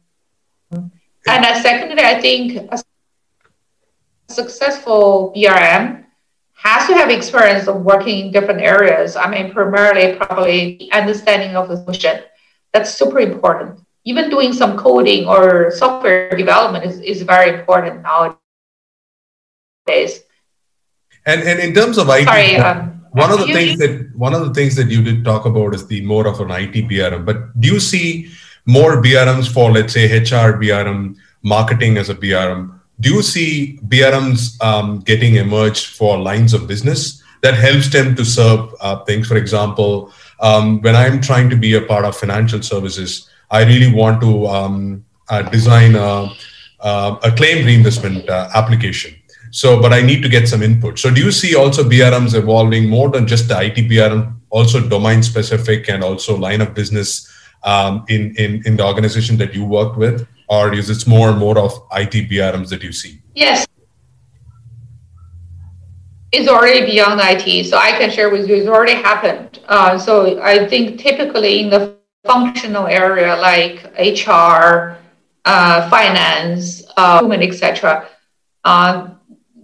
and 0.73 1.45
uh, 1.45 1.63
secondly, 1.63 2.03
I 2.03 2.21
think 2.21 2.69
a 2.71 2.83
successful 4.29 5.33
BRM 5.37 6.05
has 6.55 6.87
to 6.89 6.95
have 6.95 7.11
experience 7.11 7.69
of 7.69 7.83
working 7.83 8.27
in 8.27 8.33
different 8.33 8.61
areas. 8.61 9.17
I 9.17 9.29
mean, 9.29 9.53
primarily 9.53 10.17
probably 10.17 10.91
understanding 10.93 11.57
of 11.57 11.69
the 11.69 11.77
solution. 11.77 12.23
That's 12.73 12.93
super 12.93 13.21
important. 13.21 13.81
Even 14.05 14.31
doing 14.31 14.53
some 14.53 14.77
coding 14.77 15.29
or 15.29 15.71
software 15.71 16.37
development 16.37 16.85
is, 16.85 17.01
is 17.01 17.23
very 17.23 17.59
important 17.59 18.03
nowadays. 18.03 18.41
And 21.27 21.43
and 21.43 21.59
in 21.61 21.75
terms 21.75 21.99
of 21.99 22.09
IT, 22.09 22.25
Sorry, 22.25 22.57
um, 22.57 22.95
one 23.13 23.31
of 23.31 23.39
the 23.39 23.53
things 23.53 23.79
that 23.79 24.15
one 24.17 24.35
of 24.35 24.45
the 24.47 24.53
things 24.53 24.75
that 24.77 24.91
you 24.91 25.03
did 25.03 25.25
talk 25.25 25.47
about 25.47 25.75
is 25.75 25.87
the 25.87 26.05
more 26.05 26.27
of 26.27 26.41
an 26.41 26.51
IT 26.51 26.75
BRM. 26.89 27.25
But 27.25 27.59
do 27.61 27.69
you 27.69 27.81
see 27.81 28.31
more 28.67 29.03
BRMs 29.03 29.53
for 29.53 29.71
let's 29.71 29.93
say 29.93 30.07
HR 30.07 30.59
BRM, 30.61 31.17
marketing 31.43 31.97
as 31.97 32.11
a 32.11 32.15
BRM? 32.15 32.79
Do 33.01 33.15
you 33.15 33.23
see 33.23 33.79
BRMs 33.87 34.63
um, 34.63 35.01
getting 35.01 35.37
emerged 35.37 35.97
for 35.97 36.19
lines 36.19 36.55
of 36.55 36.67
business 36.67 37.23
that 37.43 37.55
helps 37.55 37.89
them 37.91 38.15
to 38.17 38.25
serve 38.25 38.75
uh, 38.81 39.05
things? 39.05 39.29
For 39.29 39.37
example, 39.37 40.13
um, 40.41 40.81
when 40.83 40.95
I'm 40.95 41.21
trying 41.21 41.49
to 41.51 41.57
be 41.57 41.75
a 41.75 41.83
part 41.83 42.05
of 42.05 42.17
financial 42.17 42.63
services, 42.63 43.31
I 43.51 43.65
really 43.65 43.93
want 43.93 44.21
to 44.23 44.47
um, 44.49 45.05
uh, 45.29 45.43
design 45.43 45.95
a, 45.95 46.31
uh, 46.81 47.17
a 47.23 47.31
claim 47.33 47.65
reinvestment 47.65 48.29
uh, 48.29 48.51
application 48.55 49.15
so, 49.55 49.81
but 49.81 49.93
I 49.93 50.03
need 50.03 50.21
to 50.23 50.29
get 50.29 50.49
some 50.49 50.65
input. 50.65 50.99
So, 50.99 51.15
do 51.15 51.21
you 51.21 51.31
see 51.31 51.55
also 51.55 51.85
BRMs 51.85 52.35
evolving 52.35 52.89
more 52.89 53.09
than 53.09 53.25
just 53.25 53.47
the 53.47 53.57
IT 53.63 53.77
BRM, 53.89 54.35
also 54.51 54.81
domain 54.81 55.23
specific 55.23 55.89
and 55.89 56.03
also 56.03 56.37
line 56.37 56.61
of 56.61 56.75
business 56.75 57.33
um, 57.63 58.05
in, 58.09 58.35
in, 58.35 58.67
in 58.67 58.77
the 58.77 58.85
organization 58.85 59.37
that 59.37 59.55
you 59.55 59.65
work 59.65 59.97
with? 59.97 60.27
Or 60.49 60.75
is 60.75 60.91
it 60.91 61.07
more 61.07 61.31
and 61.31 61.39
more 61.39 61.57
of 61.57 61.71
IT 61.93 62.29
BRMs 62.29 62.69
that 62.71 62.83
you 62.83 62.91
see? 62.91 63.23
Yes. 63.37 63.65
It's 66.33 66.49
already 66.49 66.85
beyond 66.85 67.21
IT. 67.23 67.67
So, 67.67 67.79
I 67.79 67.93
can 67.93 68.11
share 68.11 68.31
with 68.31 68.49
you, 68.49 68.57
it's 68.57 68.67
already 68.67 68.95
happened. 68.95 69.61
Uh, 69.69 69.97
so, 69.99 70.43
I 70.43 70.67
think 70.67 70.99
typically 70.99 71.61
in 71.61 71.71
the 71.71 71.97
functional 72.25 72.89
area 72.89 73.37
like 73.37 73.85
HR, 74.01 74.99
uh, 75.45 75.89
finance, 75.89 76.83
uh, 76.97 77.21
human, 77.21 77.41
etc. 77.41 78.09
Uh, 78.65 79.11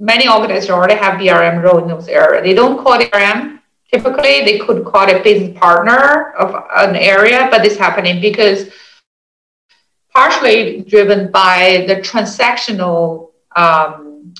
many 0.00 0.28
organizations 0.28 0.70
already 0.70 0.94
have 0.94 1.20
BRM 1.20 1.62
role 1.62 1.78
in 1.78 1.88
those 1.88 2.08
areas. 2.08 2.42
They 2.42 2.54
don't 2.54 2.82
call 2.82 2.98
BRM. 2.98 3.60
Typically, 3.92 4.44
they 4.44 4.58
could 4.58 4.84
call 4.84 5.08
it 5.08 5.22
business 5.22 5.56
partner 5.58 6.32
of 6.32 6.54
an 6.76 6.96
area, 6.96 7.48
but 7.50 7.62
this 7.62 7.76
happening 7.76 8.20
because 8.20 8.70
partially 10.12 10.82
driven 10.82 11.30
by 11.30 11.84
the 11.86 11.96
transactional 11.96 13.30
um, 13.56 14.32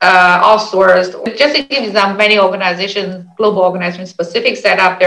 uh, 0.00 0.42
outsourced. 0.42 1.36
Just 1.36 1.56
to 1.56 1.62
give 1.62 1.84
you 1.84 1.92
some 1.92 2.16
many 2.16 2.38
organizations, 2.38 3.26
global 3.36 3.62
organizations, 3.62 4.10
specific 4.10 4.56
set 4.56 4.78
up 4.78 5.00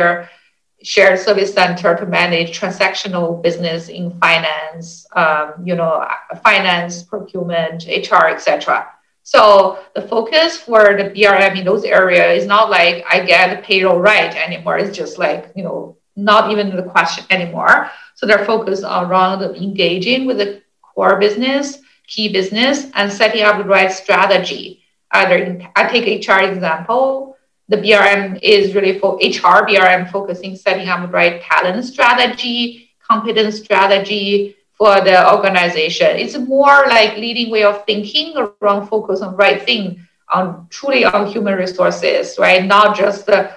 shared 0.84 1.20
service 1.20 1.54
center 1.54 1.96
to 1.96 2.06
manage 2.06 2.60
transactional 2.60 3.42
business 3.42 3.90
in 3.90 4.12
finance, 4.20 5.08
um, 5.14 5.54
you 5.64 5.76
know, 5.76 6.08
finance, 6.44 7.04
procurement, 7.04 7.86
HR, 7.88 8.28
etc. 8.28 8.88
So 9.24 9.80
the 9.96 10.02
focus 10.02 10.58
for 10.58 10.96
the 10.96 11.10
BRM 11.10 11.58
in 11.58 11.66
those 11.66 11.84
areas 11.84 12.44
is 12.44 12.48
not 12.48 12.70
like 12.70 13.04
I 13.10 13.20
get 13.26 13.56
the 13.56 13.62
payroll 13.62 14.00
right 14.00 14.34
anymore. 14.36 14.78
It's 14.78 14.96
just 14.96 15.18
like, 15.18 15.52
you 15.56 15.64
know, 15.64 15.98
not 16.16 16.52
even 16.52 16.76
the 16.76 16.84
question 16.84 17.26
anymore. 17.30 17.90
So 18.16 18.26
they're 18.26 18.46
focused 18.46 18.84
around 18.84 19.44
engaging 19.44 20.26
with 20.26 20.38
the 20.38 20.62
core 20.82 21.20
business, 21.20 21.80
key 22.08 22.32
business, 22.32 22.90
and 22.96 23.12
setting 23.12 23.44
up 23.44 23.58
the 23.58 23.66
right 23.66 23.92
strategy. 23.92 24.84
Either 25.12 25.38
in, 25.38 25.68
I 25.76 25.88
take 25.88 26.28
HR 26.28 26.40
example, 26.40 27.37
the 27.70 27.78
BRM 27.78 28.40
is 28.42 28.74
really 28.74 28.98
for 28.98 29.16
HR 29.16 29.68
BRM 29.68 30.10
focusing 30.10 30.56
setting 30.56 30.88
up 30.88 31.02
the 31.02 31.08
right 31.08 31.42
talent 31.42 31.84
strategy, 31.84 32.90
competence 33.02 33.58
strategy 33.58 34.56
for 34.74 35.02
the 35.02 35.34
organization. 35.34 36.16
It's 36.16 36.38
more 36.38 36.86
like 36.88 37.18
leading 37.18 37.52
way 37.52 37.64
of 37.64 37.86
thinking 37.86 38.36
around 38.38 38.88
focus 38.88 39.22
on 39.22 39.36
right 39.36 39.62
thing 39.62 40.08
on 40.34 40.68
truly 40.70 41.04
on 41.04 41.28
human 41.28 41.56
resources, 41.56 42.38
right? 42.38 42.64
Not 42.64 42.96
just 42.96 43.26
the 43.26 43.52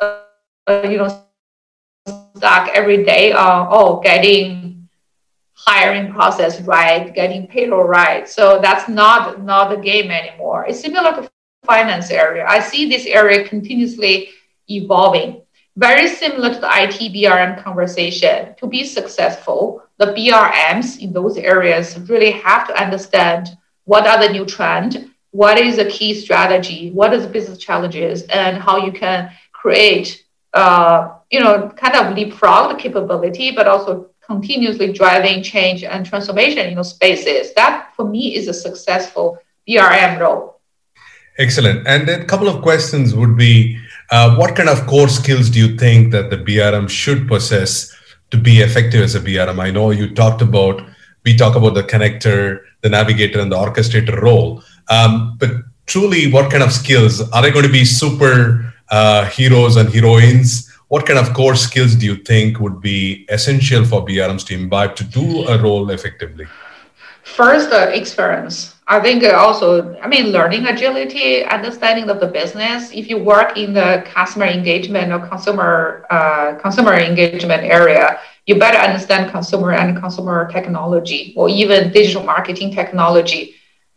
uh, 0.00 0.22
you 0.84 0.98
know 0.98 1.24
stuck 2.36 2.68
every 2.74 3.04
day 3.04 3.32
on 3.32 3.68
oh 3.70 4.00
getting 4.00 4.88
hiring 5.54 6.12
process 6.12 6.60
right, 6.62 7.14
getting 7.14 7.46
payroll 7.46 7.84
right. 7.84 8.28
So 8.28 8.58
that's 8.60 8.88
not 8.88 9.42
not 9.42 9.70
the 9.70 9.76
game 9.76 10.10
anymore. 10.10 10.66
It's 10.66 10.80
similar 10.80 11.12
to 11.12 11.30
finance 11.64 12.10
area. 12.10 12.44
I 12.46 12.60
see 12.60 12.88
this 12.88 13.06
area 13.06 13.48
continuously 13.48 14.30
evolving. 14.68 15.42
Very 15.76 16.08
similar 16.08 16.52
to 16.52 16.60
the 16.60 16.68
IT 16.68 17.12
BRM 17.14 17.62
conversation. 17.62 18.54
To 18.58 18.66
be 18.66 18.84
successful, 18.84 19.82
the 19.98 20.06
BRMs 20.06 21.00
in 21.00 21.12
those 21.12 21.38
areas 21.38 21.98
really 22.10 22.32
have 22.32 22.66
to 22.68 22.80
understand 22.80 23.56
what 23.84 24.06
are 24.06 24.20
the 24.20 24.32
new 24.32 24.44
trends, 24.44 24.96
what 25.30 25.58
is 25.58 25.76
the 25.76 25.86
key 25.86 26.14
strategy, 26.14 26.90
what 26.90 27.14
is 27.14 27.22
the 27.22 27.28
business 27.28 27.58
challenges, 27.58 28.22
and 28.24 28.58
how 28.58 28.84
you 28.84 28.92
can 28.92 29.30
create, 29.52 30.24
uh, 30.52 31.14
you 31.30 31.40
know, 31.40 31.70
kind 31.70 31.94
of 31.94 32.14
leapfrog 32.14 32.76
the 32.76 32.82
capability, 32.82 33.50
but 33.50 33.66
also 33.66 34.10
continuously 34.20 34.92
driving 34.92 35.42
change 35.42 35.84
and 35.84 36.04
transformation 36.04 36.66
in 36.66 36.74
those 36.74 36.90
spaces. 36.90 37.54
That 37.54 37.92
for 37.96 38.06
me 38.06 38.34
is 38.36 38.48
a 38.48 38.54
successful 38.54 39.38
BRM 39.66 40.20
role. 40.20 40.51
Excellent. 41.38 41.86
And 41.86 42.08
a 42.08 42.24
couple 42.24 42.48
of 42.48 42.62
questions 42.62 43.14
would 43.14 43.36
be 43.36 43.78
uh, 44.10 44.36
what 44.36 44.54
kind 44.54 44.68
of 44.68 44.86
core 44.86 45.08
skills 45.08 45.48
do 45.48 45.58
you 45.58 45.76
think 45.76 46.12
that 46.12 46.28
the 46.30 46.36
BRM 46.36 46.88
should 46.90 47.26
possess 47.26 47.90
to 48.30 48.36
be 48.36 48.60
effective 48.60 49.02
as 49.02 49.14
a 49.14 49.20
BRM? 49.20 49.58
I 49.58 49.70
know 49.70 49.90
you 49.90 50.14
talked 50.14 50.42
about, 50.42 50.82
we 51.24 51.36
talk 51.36 51.56
about 51.56 51.74
the 51.74 51.82
connector, 51.82 52.60
the 52.82 52.90
navigator, 52.90 53.40
and 53.40 53.50
the 53.50 53.56
orchestrator 53.56 54.20
role. 54.20 54.62
Um, 54.90 55.36
but 55.38 55.50
truly, 55.86 56.30
what 56.30 56.50
kind 56.50 56.62
of 56.62 56.72
skills 56.72 57.22
are 57.30 57.42
they 57.42 57.50
going 57.50 57.66
to 57.66 57.72
be 57.72 57.86
super 57.86 58.74
uh, 58.90 59.24
heroes 59.26 59.76
and 59.76 59.88
heroines? 59.88 60.70
What 60.88 61.06
kind 61.06 61.18
of 61.18 61.32
core 61.32 61.54
skills 61.54 61.94
do 61.94 62.04
you 62.04 62.16
think 62.16 62.60
would 62.60 62.82
be 62.82 63.24
essential 63.30 63.86
for 63.86 64.04
BRMs 64.04 64.44
to 64.48 64.54
imbibe 64.54 64.94
to 64.96 65.04
do 65.04 65.48
a 65.48 65.56
role 65.62 65.88
effectively? 65.88 66.46
First, 67.24 67.70
experience. 67.72 68.74
I 68.88 69.00
think 69.00 69.24
also, 69.24 69.96
I 70.00 70.08
mean, 70.08 70.32
learning 70.32 70.66
agility, 70.66 71.44
understanding 71.44 72.10
of 72.10 72.20
the 72.20 72.26
business. 72.26 72.90
If 72.92 73.08
you 73.08 73.16
work 73.18 73.56
in 73.56 73.72
the 73.72 74.02
customer 74.06 74.46
engagement 74.46 75.12
or 75.12 75.20
consumer 75.26 76.04
uh, 76.10 76.54
consumer 76.60 76.94
engagement 76.94 77.62
area, 77.62 78.18
you 78.46 78.58
better 78.58 78.76
understand 78.76 79.30
consumer 79.30 79.72
and 79.72 79.96
consumer 79.98 80.50
technology 80.50 81.32
or 81.36 81.48
even 81.48 81.92
digital 81.92 82.24
marketing 82.24 82.74
technology 82.74 83.54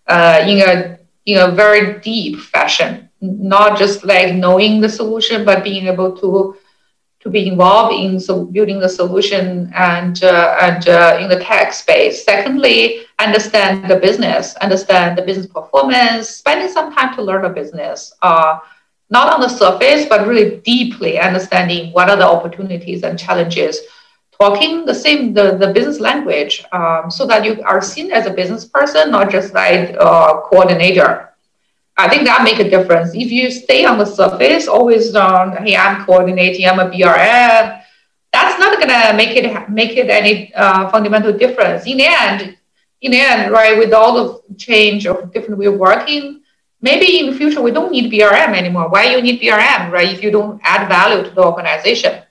uh, 0.07 0.45
in 0.47 0.61
a 0.61 0.99
in 1.25 1.37
a 1.39 1.51
very 1.51 1.99
deep 1.99 2.39
fashion. 2.39 3.09
Not 3.21 3.77
just 3.79 4.05
like 4.05 4.35
knowing 4.35 4.81
the 4.81 4.89
solution, 4.89 5.43
but 5.43 5.63
being 5.63 5.87
able 5.87 6.15
to 6.17 6.55
to 7.25 7.31
be 7.31 7.47
involved 7.47 7.91
in 7.91 8.19
so 8.19 8.45
building 8.45 8.79
the 8.79 8.87
solution 8.87 9.71
and 9.75 10.23
uh, 10.23 10.55
and 10.61 10.87
uh, 10.87 11.17
in 11.19 11.27
the 11.27 11.39
tech 11.39 11.73
space. 11.73 12.23
Secondly, 12.23 13.01
understand 13.17 13.89
the 13.89 13.95
business, 13.95 14.55
understand 14.57 15.17
the 15.17 15.23
business 15.23 15.47
performance, 15.47 16.29
spending 16.29 16.69
some 16.69 16.93
time 16.93 17.15
to 17.15 17.23
learn 17.23 17.41
the 17.41 17.49
business. 17.49 18.13
Uh, 18.21 18.59
not 19.09 19.33
on 19.33 19.41
the 19.41 19.49
surface, 19.49 20.05
but 20.05 20.27
really 20.27 20.61
deeply 20.61 21.19
understanding 21.19 21.91
what 21.93 22.09
are 22.09 22.15
the 22.15 22.27
opportunities 22.27 23.01
and 23.03 23.17
challenges. 23.17 23.79
Talking 24.39 24.85
the 24.85 24.93
same 24.93 25.33
the, 25.33 25.57
the 25.57 25.73
business 25.73 25.99
language, 25.99 26.63
um, 26.73 27.09
so 27.09 27.25
that 27.25 27.43
you 27.43 27.59
are 27.63 27.81
seen 27.81 28.11
as 28.11 28.27
a 28.27 28.33
business 28.33 28.65
person, 28.65 29.09
not 29.09 29.31
just 29.31 29.53
like 29.55 29.95
a 29.99 30.41
coordinator. 30.45 31.34
I 31.97 32.09
think 32.09 32.25
that 32.25 32.43
make 32.43 32.59
a 32.59 32.69
difference. 32.69 33.15
If 33.15 33.31
you 33.31 33.49
stay 33.49 33.85
on 33.85 33.97
the 33.97 34.05
surface, 34.05 34.67
always 34.67 35.15
on, 35.15 35.55
hey, 35.63 35.77
I'm 35.77 36.05
coordinating, 36.05 36.67
I'm 36.67 36.79
a 36.79 36.89
BRM, 36.89 37.81
that's 38.33 38.59
not 38.59 38.79
gonna 38.79 39.15
make 39.15 39.35
it 39.37 39.69
make 39.69 39.95
it 39.95 40.09
any 40.09 40.53
uh, 40.53 40.89
fundamental 40.89 41.31
difference. 41.31 41.85
In 41.87 41.97
the 41.97 42.07
end, 42.07 42.57
in 43.01 43.11
the 43.11 43.19
end, 43.19 43.51
right, 43.51 43.77
with 43.77 43.93
all 43.93 44.11
the 44.19 44.55
change 44.57 45.07
of 45.07 45.31
different 45.31 45.57
way 45.57 45.67
of 45.67 45.75
working, 45.75 46.41
maybe 46.81 47.19
in 47.19 47.31
the 47.31 47.37
future 47.37 47.61
we 47.61 47.71
don't 47.71 47.91
need 47.91 48.11
BRM 48.11 48.51
anymore. 48.61 48.89
Why 48.89 49.03
you 49.11 49.21
need 49.21 49.41
BRM, 49.41 49.91
right? 49.91 50.11
If 50.11 50.21
you 50.21 50.31
don't 50.31 50.59
add 50.63 50.89
value 50.89 51.23
to 51.23 51.29
the 51.29 51.43
organization. 51.43 52.23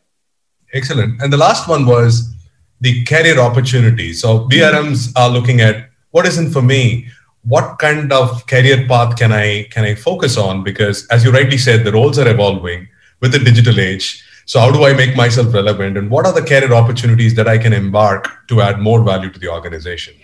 Excellent. 0.75 1.23
And 1.23 1.33
the 1.33 1.37
last 1.37 1.69
one 1.69 1.87
was 1.87 2.35
the 2.81 3.05
career 3.05 3.39
opportunity. 3.39 4.13
So 4.13 4.47
BRMs 4.49 5.13
are 5.17 5.31
looking 5.31 5.61
at 5.61 5.89
what 6.11 6.27
isn't 6.27 6.51
for 6.51 6.63
me 6.63 7.09
what 7.47 7.79
kind 7.79 8.13
of 8.13 8.47
career 8.47 8.87
path 8.89 9.17
can 9.19 9.33
I 9.33 9.65
can 9.71 9.85
I 9.85 9.95
focus 9.95 10.37
on? 10.37 10.63
Because 10.65 11.07
as 11.09 11.25
you 11.25 11.31
rightly 11.31 11.59
said, 11.59 11.85
the 11.85 11.93
roles 11.93 12.19
are 12.19 12.29
evolving 12.29 12.89
with 13.21 13.33
the 13.33 13.39
digital 13.39 13.79
age. 13.79 14.25
So 14.47 14.61
how 14.61 14.71
do 14.71 14.85
I 14.85 14.93
make 14.93 15.17
myself 15.17 15.55
relevant, 15.55 15.97
and 15.97 16.11
what 16.11 16.27
are 16.27 16.33
the 16.33 16.43
career 16.43 16.73
opportunities 16.73 17.35
that 17.35 17.49
I 17.49 17.57
can 17.57 17.73
embark 17.73 18.29
to 18.49 18.61
add 18.61 18.79
more 18.79 19.03
value 19.03 19.31
to 19.31 19.39
the 19.39 19.49
organization? 19.49 20.15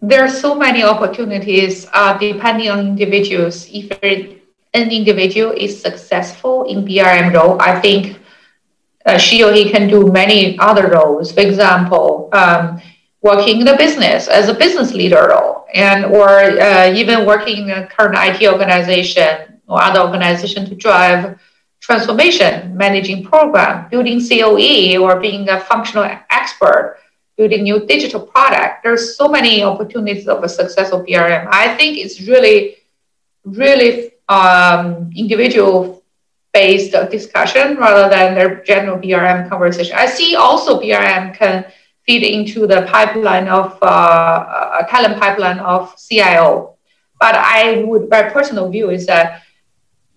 There 0.00 0.22
are 0.22 0.28
so 0.28 0.54
many 0.54 0.84
opportunities 0.84 1.86
uh, 1.92 2.16
depending 2.18 2.70
on 2.70 2.80
individuals. 2.80 3.66
If 3.72 3.90
an 4.02 4.90
individual 4.90 5.52
is 5.52 5.80
successful 5.80 6.64
in 6.64 6.84
BRM 6.84 7.32
role, 7.32 7.60
I 7.60 7.80
think 7.80 8.18
uh, 9.06 9.18
she 9.18 9.42
or 9.42 9.52
he 9.52 9.70
can 9.70 9.88
do 9.88 10.06
many 10.12 10.58
other 10.58 10.88
roles. 10.88 11.32
For 11.32 11.40
example, 11.40 12.28
um, 12.32 12.80
working 13.22 13.60
in 13.60 13.68
a 13.68 13.76
business 13.76 14.28
as 14.28 14.48
a 14.48 14.54
business 14.54 14.92
leader 14.92 15.28
role, 15.30 15.63
and 15.74 16.04
or 16.06 16.28
uh, 16.28 16.92
even 16.94 17.26
working 17.26 17.68
in 17.68 17.70
a 17.70 17.86
current 17.86 18.16
IT 18.16 18.48
organization 18.48 19.60
or 19.66 19.82
other 19.82 20.00
organization 20.00 20.64
to 20.66 20.74
drive 20.74 21.38
transformation, 21.80 22.74
managing 22.76 23.24
program, 23.24 23.88
building 23.90 24.18
COE, 24.26 24.96
or 25.02 25.20
being 25.20 25.48
a 25.50 25.60
functional 25.60 26.04
expert, 26.30 26.98
building 27.36 27.64
new 27.64 27.84
digital 27.86 28.20
product. 28.20 28.82
There's 28.84 29.16
so 29.16 29.28
many 29.28 29.62
opportunities 29.62 30.28
of 30.28 30.42
a 30.44 30.48
successful 30.48 31.04
BRM. 31.04 31.48
I 31.50 31.74
think 31.76 31.98
it's 31.98 32.22
really, 32.22 32.76
really 33.44 34.12
um, 34.28 35.10
individual 35.14 36.02
based 36.54 36.92
discussion 37.10 37.76
rather 37.76 38.08
than 38.08 38.36
their 38.36 38.62
general 38.62 38.96
BRM 38.96 39.48
conversation. 39.48 39.96
I 39.98 40.06
see 40.06 40.36
also 40.36 40.80
BRM 40.80 41.34
can 41.34 41.66
feed 42.06 42.22
into 42.22 42.66
the 42.66 42.82
pipeline 42.82 43.48
of 43.48 43.78
uh, 43.82 44.80
a 44.80 44.86
talent 44.88 45.18
pipeline 45.20 45.58
of 45.58 45.94
CIO. 45.96 46.76
But 47.18 47.34
I 47.34 47.82
would, 47.84 48.10
my 48.10 48.24
personal 48.24 48.70
view 48.70 48.90
is 48.90 49.06
that 49.06 49.42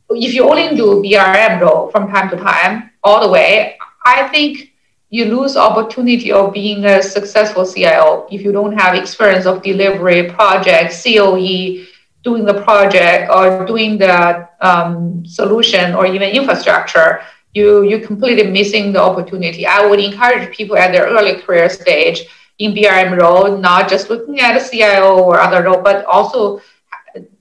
if 0.10 0.34
you 0.34 0.50
only 0.50 0.76
do 0.76 1.02
BRM 1.02 1.62
role 1.62 1.90
from 1.90 2.10
time 2.10 2.30
to 2.30 2.38
time, 2.38 2.92
all 3.04 3.22
the 3.22 3.32
way, 3.32 3.78
I 4.06 4.28
think 4.30 4.74
you 5.10 5.26
lose 5.26 5.56
opportunity 5.56 6.32
of 6.32 6.54
being 6.54 6.84
a 6.84 7.02
successful 7.02 7.66
CIO 7.66 8.28
if 8.30 8.42
you 8.42 8.52
don't 8.52 8.78
have 8.78 8.96
experience 8.96 9.46
of 9.46 9.64
delivery 9.64 10.30
project, 10.30 10.94
COE, 11.02 11.86
doing 12.24 12.44
the 12.44 12.62
project 12.64 13.32
or 13.32 13.66
doing 13.66 13.98
the 13.98 14.48
um, 14.60 15.26
solution 15.26 15.96
or 15.96 16.06
even 16.06 16.30
infrastructure 16.30 17.22
you 17.58 17.70
you 17.90 17.98
completely 18.10 18.48
missing 18.60 18.86
the 18.96 19.02
opportunity. 19.10 19.64
I 19.78 19.80
would 19.88 20.02
encourage 20.10 20.56
people 20.58 20.78
at 20.84 20.90
their 20.94 21.06
early 21.16 21.36
career 21.42 21.70
stage 21.70 22.20
in 22.60 22.74
BRM 22.78 23.12
role, 23.22 23.58
not 23.58 23.90
just 23.90 24.10
looking 24.10 24.40
at 24.40 24.54
a 24.60 24.64
CIO 24.70 25.24
or 25.28 25.40
other 25.40 25.64
role, 25.64 25.82
but 25.90 26.06
also 26.06 26.62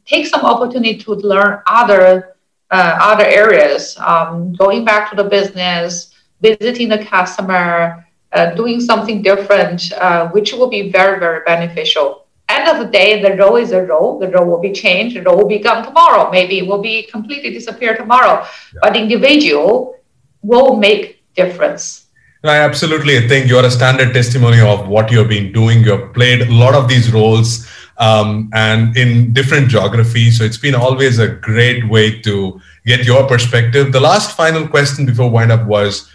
take 0.05 0.27
some 0.27 0.45
opportunity 0.53 0.97
to 1.05 1.11
learn 1.33 1.61
other 1.67 2.37
uh, 2.71 2.99
other 3.01 3.25
areas, 3.25 3.97
um, 3.99 4.53
going 4.55 4.85
back 4.85 5.09
to 5.11 5.17
the 5.17 5.29
business, 5.39 6.13
visiting 6.41 6.89
the 6.89 6.99
customer, 7.05 8.05
uh, 8.33 8.51
doing 8.61 8.81
something 8.81 9.23
different, 9.23 9.93
uh, 9.93 10.29
which 10.31 10.53
will 10.53 10.69
be 10.69 10.91
very 10.91 11.19
very 11.19 11.41
beneficial. 11.47 12.27
End 12.49 12.69
of 12.69 12.77
the 12.79 12.91
day, 12.93 13.21
the 13.21 13.35
role 13.37 13.57
is 13.57 13.73
a 13.73 13.83
role. 13.83 14.21
The 14.21 14.29
role 14.29 14.47
will 14.47 14.61
be 14.61 14.73
changed. 14.73 15.17
The 15.17 15.23
role 15.23 15.39
will 15.39 15.49
be 15.49 15.59
gone 15.59 15.83
tomorrow. 15.85 16.31
Maybe 16.31 16.59
it 16.59 16.67
will 16.67 16.83
be 16.93 17.03
completely 17.15 17.51
disappear 17.51 17.97
tomorrow. 17.97 18.35
Yeah. 18.45 18.81
But 18.83 18.97
individual 18.97 19.97
will 20.43 20.77
make 20.77 21.23
difference. 21.35 22.07
I 22.45 22.59
absolutely 22.59 23.27
think 23.29 23.49
you're 23.49 23.65
a 23.65 23.71
standard 23.71 24.15
testimony 24.15 24.61
of 24.61 24.89
what 24.89 25.11
you've 25.11 25.29
been 25.29 25.53
doing. 25.53 25.83
You've 25.83 26.13
played 26.15 26.43
a 26.43 26.53
lot 26.53 26.75
of 26.75 26.89
these 26.89 27.13
roles 27.13 27.67
um, 27.99 28.51
and 28.53 28.97
in 28.97 29.33
different 29.33 29.69
geographies. 29.69 30.39
So 30.39 30.45
it's 30.45 30.59
been 30.59 30.75
always 30.75 31.19
a 31.19 31.29
great 31.29 31.89
way 31.89 32.21
to 32.21 32.61
get 32.85 33.05
your 33.05 33.27
perspective. 33.27 33.93
The 33.93 34.01
last 34.01 34.37
final 34.37 34.69
question 34.69 35.07
before 35.07 35.31
wind 35.31 35.51
up 35.51 35.67
was 35.67 36.11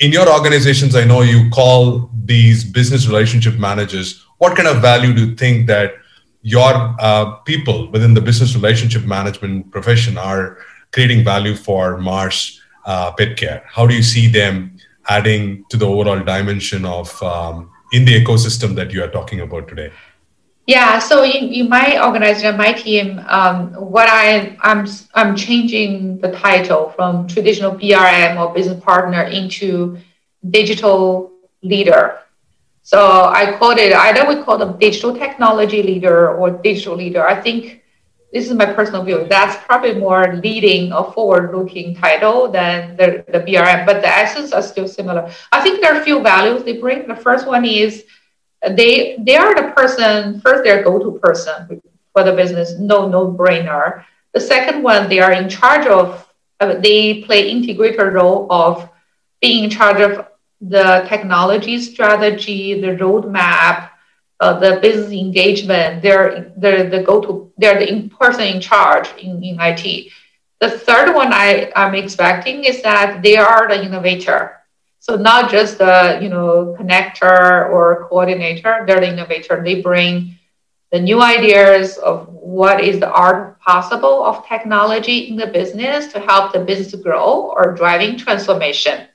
in 0.00 0.12
your 0.12 0.28
organizations, 0.28 0.94
I 0.94 1.04
know 1.04 1.22
you 1.22 1.50
call 1.50 2.10
these 2.24 2.64
business 2.64 3.06
relationship 3.06 3.54
managers. 3.54 4.24
What 4.38 4.56
kind 4.56 4.68
of 4.68 4.80
value 4.80 5.12
do 5.12 5.26
you 5.26 5.34
think 5.34 5.66
that 5.66 5.94
your 6.42 6.96
uh, 7.00 7.36
people 7.44 7.90
within 7.90 8.14
the 8.14 8.20
business 8.20 8.54
relationship 8.54 9.04
management 9.04 9.70
profession 9.70 10.16
are 10.16 10.58
creating 10.92 11.24
value 11.24 11.54
for 11.54 11.98
Mars 11.98 12.57
uh, 12.88 13.12
pet 13.12 13.36
care? 13.36 13.62
How 13.68 13.86
do 13.86 13.94
you 13.94 14.02
see 14.02 14.26
them 14.28 14.76
adding 15.08 15.64
to 15.70 15.76
the 15.76 15.86
overall 15.86 16.20
dimension 16.20 16.84
of 16.84 17.22
um, 17.22 17.70
in 17.92 18.04
the 18.04 18.14
ecosystem 18.20 18.74
that 18.76 18.92
you 18.92 19.02
are 19.04 19.08
talking 19.08 19.40
about 19.40 19.68
today? 19.68 19.92
Yeah, 20.66 20.98
so 20.98 21.22
in, 21.22 21.52
in 21.52 21.68
my 21.68 22.04
organization, 22.04 22.56
my 22.58 22.72
team, 22.72 23.20
um, 23.28 23.72
what 23.72 24.08
I 24.10 24.56
I'm 24.60 24.86
I'm 25.14 25.34
changing 25.36 26.18
the 26.18 26.32
title 26.32 26.90
from 26.96 27.26
traditional 27.26 27.72
BRM 27.72 28.38
or 28.40 28.52
business 28.52 28.82
partner 28.82 29.22
into 29.22 29.98
digital 30.50 31.32
leader. 31.62 32.18
So 32.82 33.00
I 33.40 33.56
called 33.58 33.78
it 33.78 33.92
either 33.92 34.26
we 34.26 34.42
call 34.42 34.58
them 34.58 34.78
digital 34.78 35.14
technology 35.14 35.82
leader 35.82 36.34
or 36.34 36.50
digital 36.50 36.96
leader. 36.96 37.26
I 37.26 37.40
think 37.40 37.82
this 38.32 38.46
is 38.48 38.54
my 38.54 38.66
personal 38.66 39.02
view. 39.04 39.26
That's 39.28 39.56
probably 39.64 39.94
more 39.94 40.36
leading 40.36 40.92
or 40.92 41.12
forward-looking 41.12 41.96
title 41.96 42.48
than 42.48 42.96
the, 42.96 43.24
the 43.28 43.40
BRM, 43.40 43.86
but 43.86 44.02
the 44.02 44.08
essence 44.08 44.52
are 44.52 44.62
still 44.62 44.86
similar. 44.86 45.30
I 45.50 45.62
think 45.62 45.80
there 45.80 45.94
are 45.94 46.00
a 46.00 46.04
few 46.04 46.20
values 46.20 46.62
they 46.62 46.76
bring. 46.76 47.08
The 47.08 47.16
first 47.16 47.46
one 47.46 47.64
is 47.64 48.04
they 48.66 49.16
they 49.20 49.36
are 49.36 49.54
the 49.54 49.72
person 49.72 50.40
first. 50.40 50.64
They're 50.64 50.82
go-to 50.82 51.18
person 51.20 51.80
for 52.12 52.24
the 52.24 52.32
business. 52.32 52.78
No 52.78 53.08
no 53.08 53.32
brainer. 53.32 54.04
The 54.34 54.40
second 54.40 54.82
one, 54.82 55.08
they 55.08 55.20
are 55.20 55.32
in 55.32 55.48
charge 55.48 55.86
of. 55.86 56.26
Uh, 56.60 56.74
they 56.74 57.22
play 57.22 57.54
integrator 57.54 58.12
role 58.12 58.50
of 58.50 58.88
being 59.40 59.64
in 59.64 59.70
charge 59.70 60.00
of 60.00 60.26
the 60.60 61.06
technology 61.08 61.80
strategy, 61.80 62.80
the 62.80 62.96
roadmap, 62.96 63.90
uh, 64.40 64.58
the 64.58 64.78
business 64.80 65.12
engagement. 65.12 66.02
They're, 66.02 66.52
they're 66.56 66.88
the 66.88 67.02
go-to, 67.02 67.52
they're 67.58 67.78
the 67.78 68.08
person 68.08 68.42
in 68.42 68.60
charge 68.60 69.08
in, 69.18 69.42
in 69.42 69.58
IT. 69.60 70.12
The 70.60 70.70
third 70.70 71.14
one 71.14 71.32
I, 71.32 71.72
I'm 71.74 71.94
expecting 71.94 72.64
is 72.64 72.82
that 72.82 73.22
they 73.22 73.36
are 73.36 73.68
the 73.68 73.82
innovator. 73.82 74.58
So 75.00 75.16
not 75.16 75.50
just 75.50 75.78
the 75.78 76.18
you 76.20 76.28
know 76.28 76.76
connector 76.78 77.70
or 77.70 78.06
coordinator, 78.10 78.84
they're 78.86 79.00
the 79.00 79.10
innovator. 79.10 79.62
They 79.64 79.80
bring 79.80 80.36
the 80.92 81.00
new 81.00 81.22
ideas 81.22 81.96
of 81.96 82.28
what 82.28 82.84
is 82.84 83.00
the 83.00 83.10
art 83.10 83.58
possible 83.60 84.22
of 84.22 84.46
technology 84.46 85.28
in 85.28 85.36
the 85.36 85.46
business 85.46 86.12
to 86.12 86.20
help 86.20 86.52
the 86.52 86.60
business 86.60 86.94
grow 87.02 87.52
or 87.56 87.74
driving 87.74 88.18
transformation. 88.18 89.07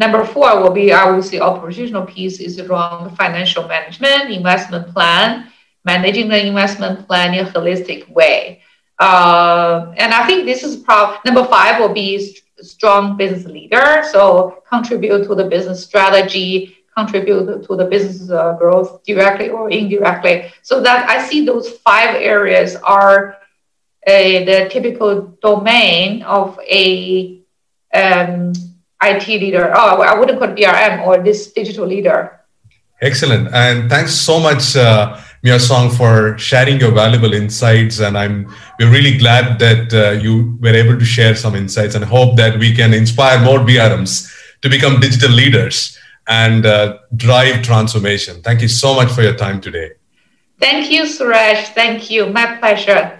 Number 0.00 0.24
four 0.24 0.62
will 0.62 0.70
be, 0.72 0.94
I 0.94 1.10
would 1.10 1.24
say, 1.24 1.40
operational 1.40 2.06
piece 2.06 2.40
is 2.40 2.58
around 2.58 3.14
financial 3.18 3.68
management, 3.68 4.30
investment 4.30 4.88
plan, 4.94 5.52
managing 5.84 6.26
the 6.30 6.40
investment 6.46 7.06
plan 7.06 7.34
in 7.34 7.46
a 7.46 7.50
holistic 7.50 8.08
way. 8.08 8.62
Uh, 8.98 9.92
and 9.98 10.14
I 10.14 10.26
think 10.26 10.46
this 10.46 10.64
is 10.64 10.76
probably 10.76 11.18
number 11.26 11.44
five 11.44 11.78
will 11.78 11.92
be 11.92 12.18
st- 12.18 12.42
strong 12.62 13.18
business 13.18 13.44
leader. 13.44 14.02
So 14.10 14.62
contribute 14.66 15.24
to 15.28 15.34
the 15.34 15.44
business 15.44 15.84
strategy, 15.84 16.78
contribute 16.96 17.66
to 17.66 17.76
the 17.76 17.84
business 17.84 18.30
uh, 18.30 18.54
growth 18.54 19.04
directly 19.04 19.50
or 19.50 19.68
indirectly. 19.68 20.50
So 20.62 20.80
that 20.80 21.10
I 21.10 21.16
see 21.28 21.44
those 21.44 21.68
five 21.84 22.16
areas 22.16 22.74
are 22.76 23.36
a, 24.06 24.44
the 24.46 24.70
typical 24.70 25.36
domain 25.42 26.22
of 26.22 26.58
a 26.66 27.42
um, 27.92 28.54
IT 29.02 29.26
leader. 29.26 29.72
Oh, 29.74 30.02
I 30.02 30.18
wouldn't 30.18 30.38
call 30.38 30.50
it 30.50 30.56
BRM 30.56 31.06
or 31.06 31.22
this 31.22 31.52
digital 31.52 31.86
leader. 31.86 32.40
Excellent, 33.00 33.48
and 33.54 33.88
thanks 33.88 34.12
so 34.14 34.38
much. 34.38 34.76
Uh, 34.76 35.18
Miao 35.42 35.56
Song 35.56 35.90
for 35.90 36.36
sharing 36.36 36.78
your 36.78 36.90
valuable 36.90 37.32
insights. 37.32 38.00
And 38.00 38.16
I'm 38.16 38.54
we're 38.78 38.90
really 38.90 39.16
glad 39.16 39.58
that 39.58 39.92
uh, 39.94 40.10
you 40.20 40.58
were 40.60 40.74
able 40.74 40.98
to 40.98 41.04
share 41.04 41.34
some 41.34 41.54
insights 41.54 41.94
and 41.94 42.04
hope 42.04 42.36
that 42.36 42.58
we 42.58 42.74
can 42.74 42.92
inspire 42.92 43.42
more 43.42 43.60
BRMs 43.60 44.30
to 44.60 44.68
become 44.68 45.00
digital 45.00 45.30
leaders 45.30 45.98
and 46.28 46.66
uh, 46.66 46.98
drive 47.16 47.62
transformation. 47.62 48.42
Thank 48.42 48.60
you 48.60 48.68
so 48.68 48.94
much 48.94 49.10
for 49.10 49.22
your 49.22 49.34
time 49.34 49.60
today. 49.60 49.92
Thank 50.58 50.90
you, 50.90 51.04
Suresh. 51.04 51.72
Thank 51.74 52.10
you. 52.10 52.26
My 52.26 52.56
pleasure. 52.58 53.19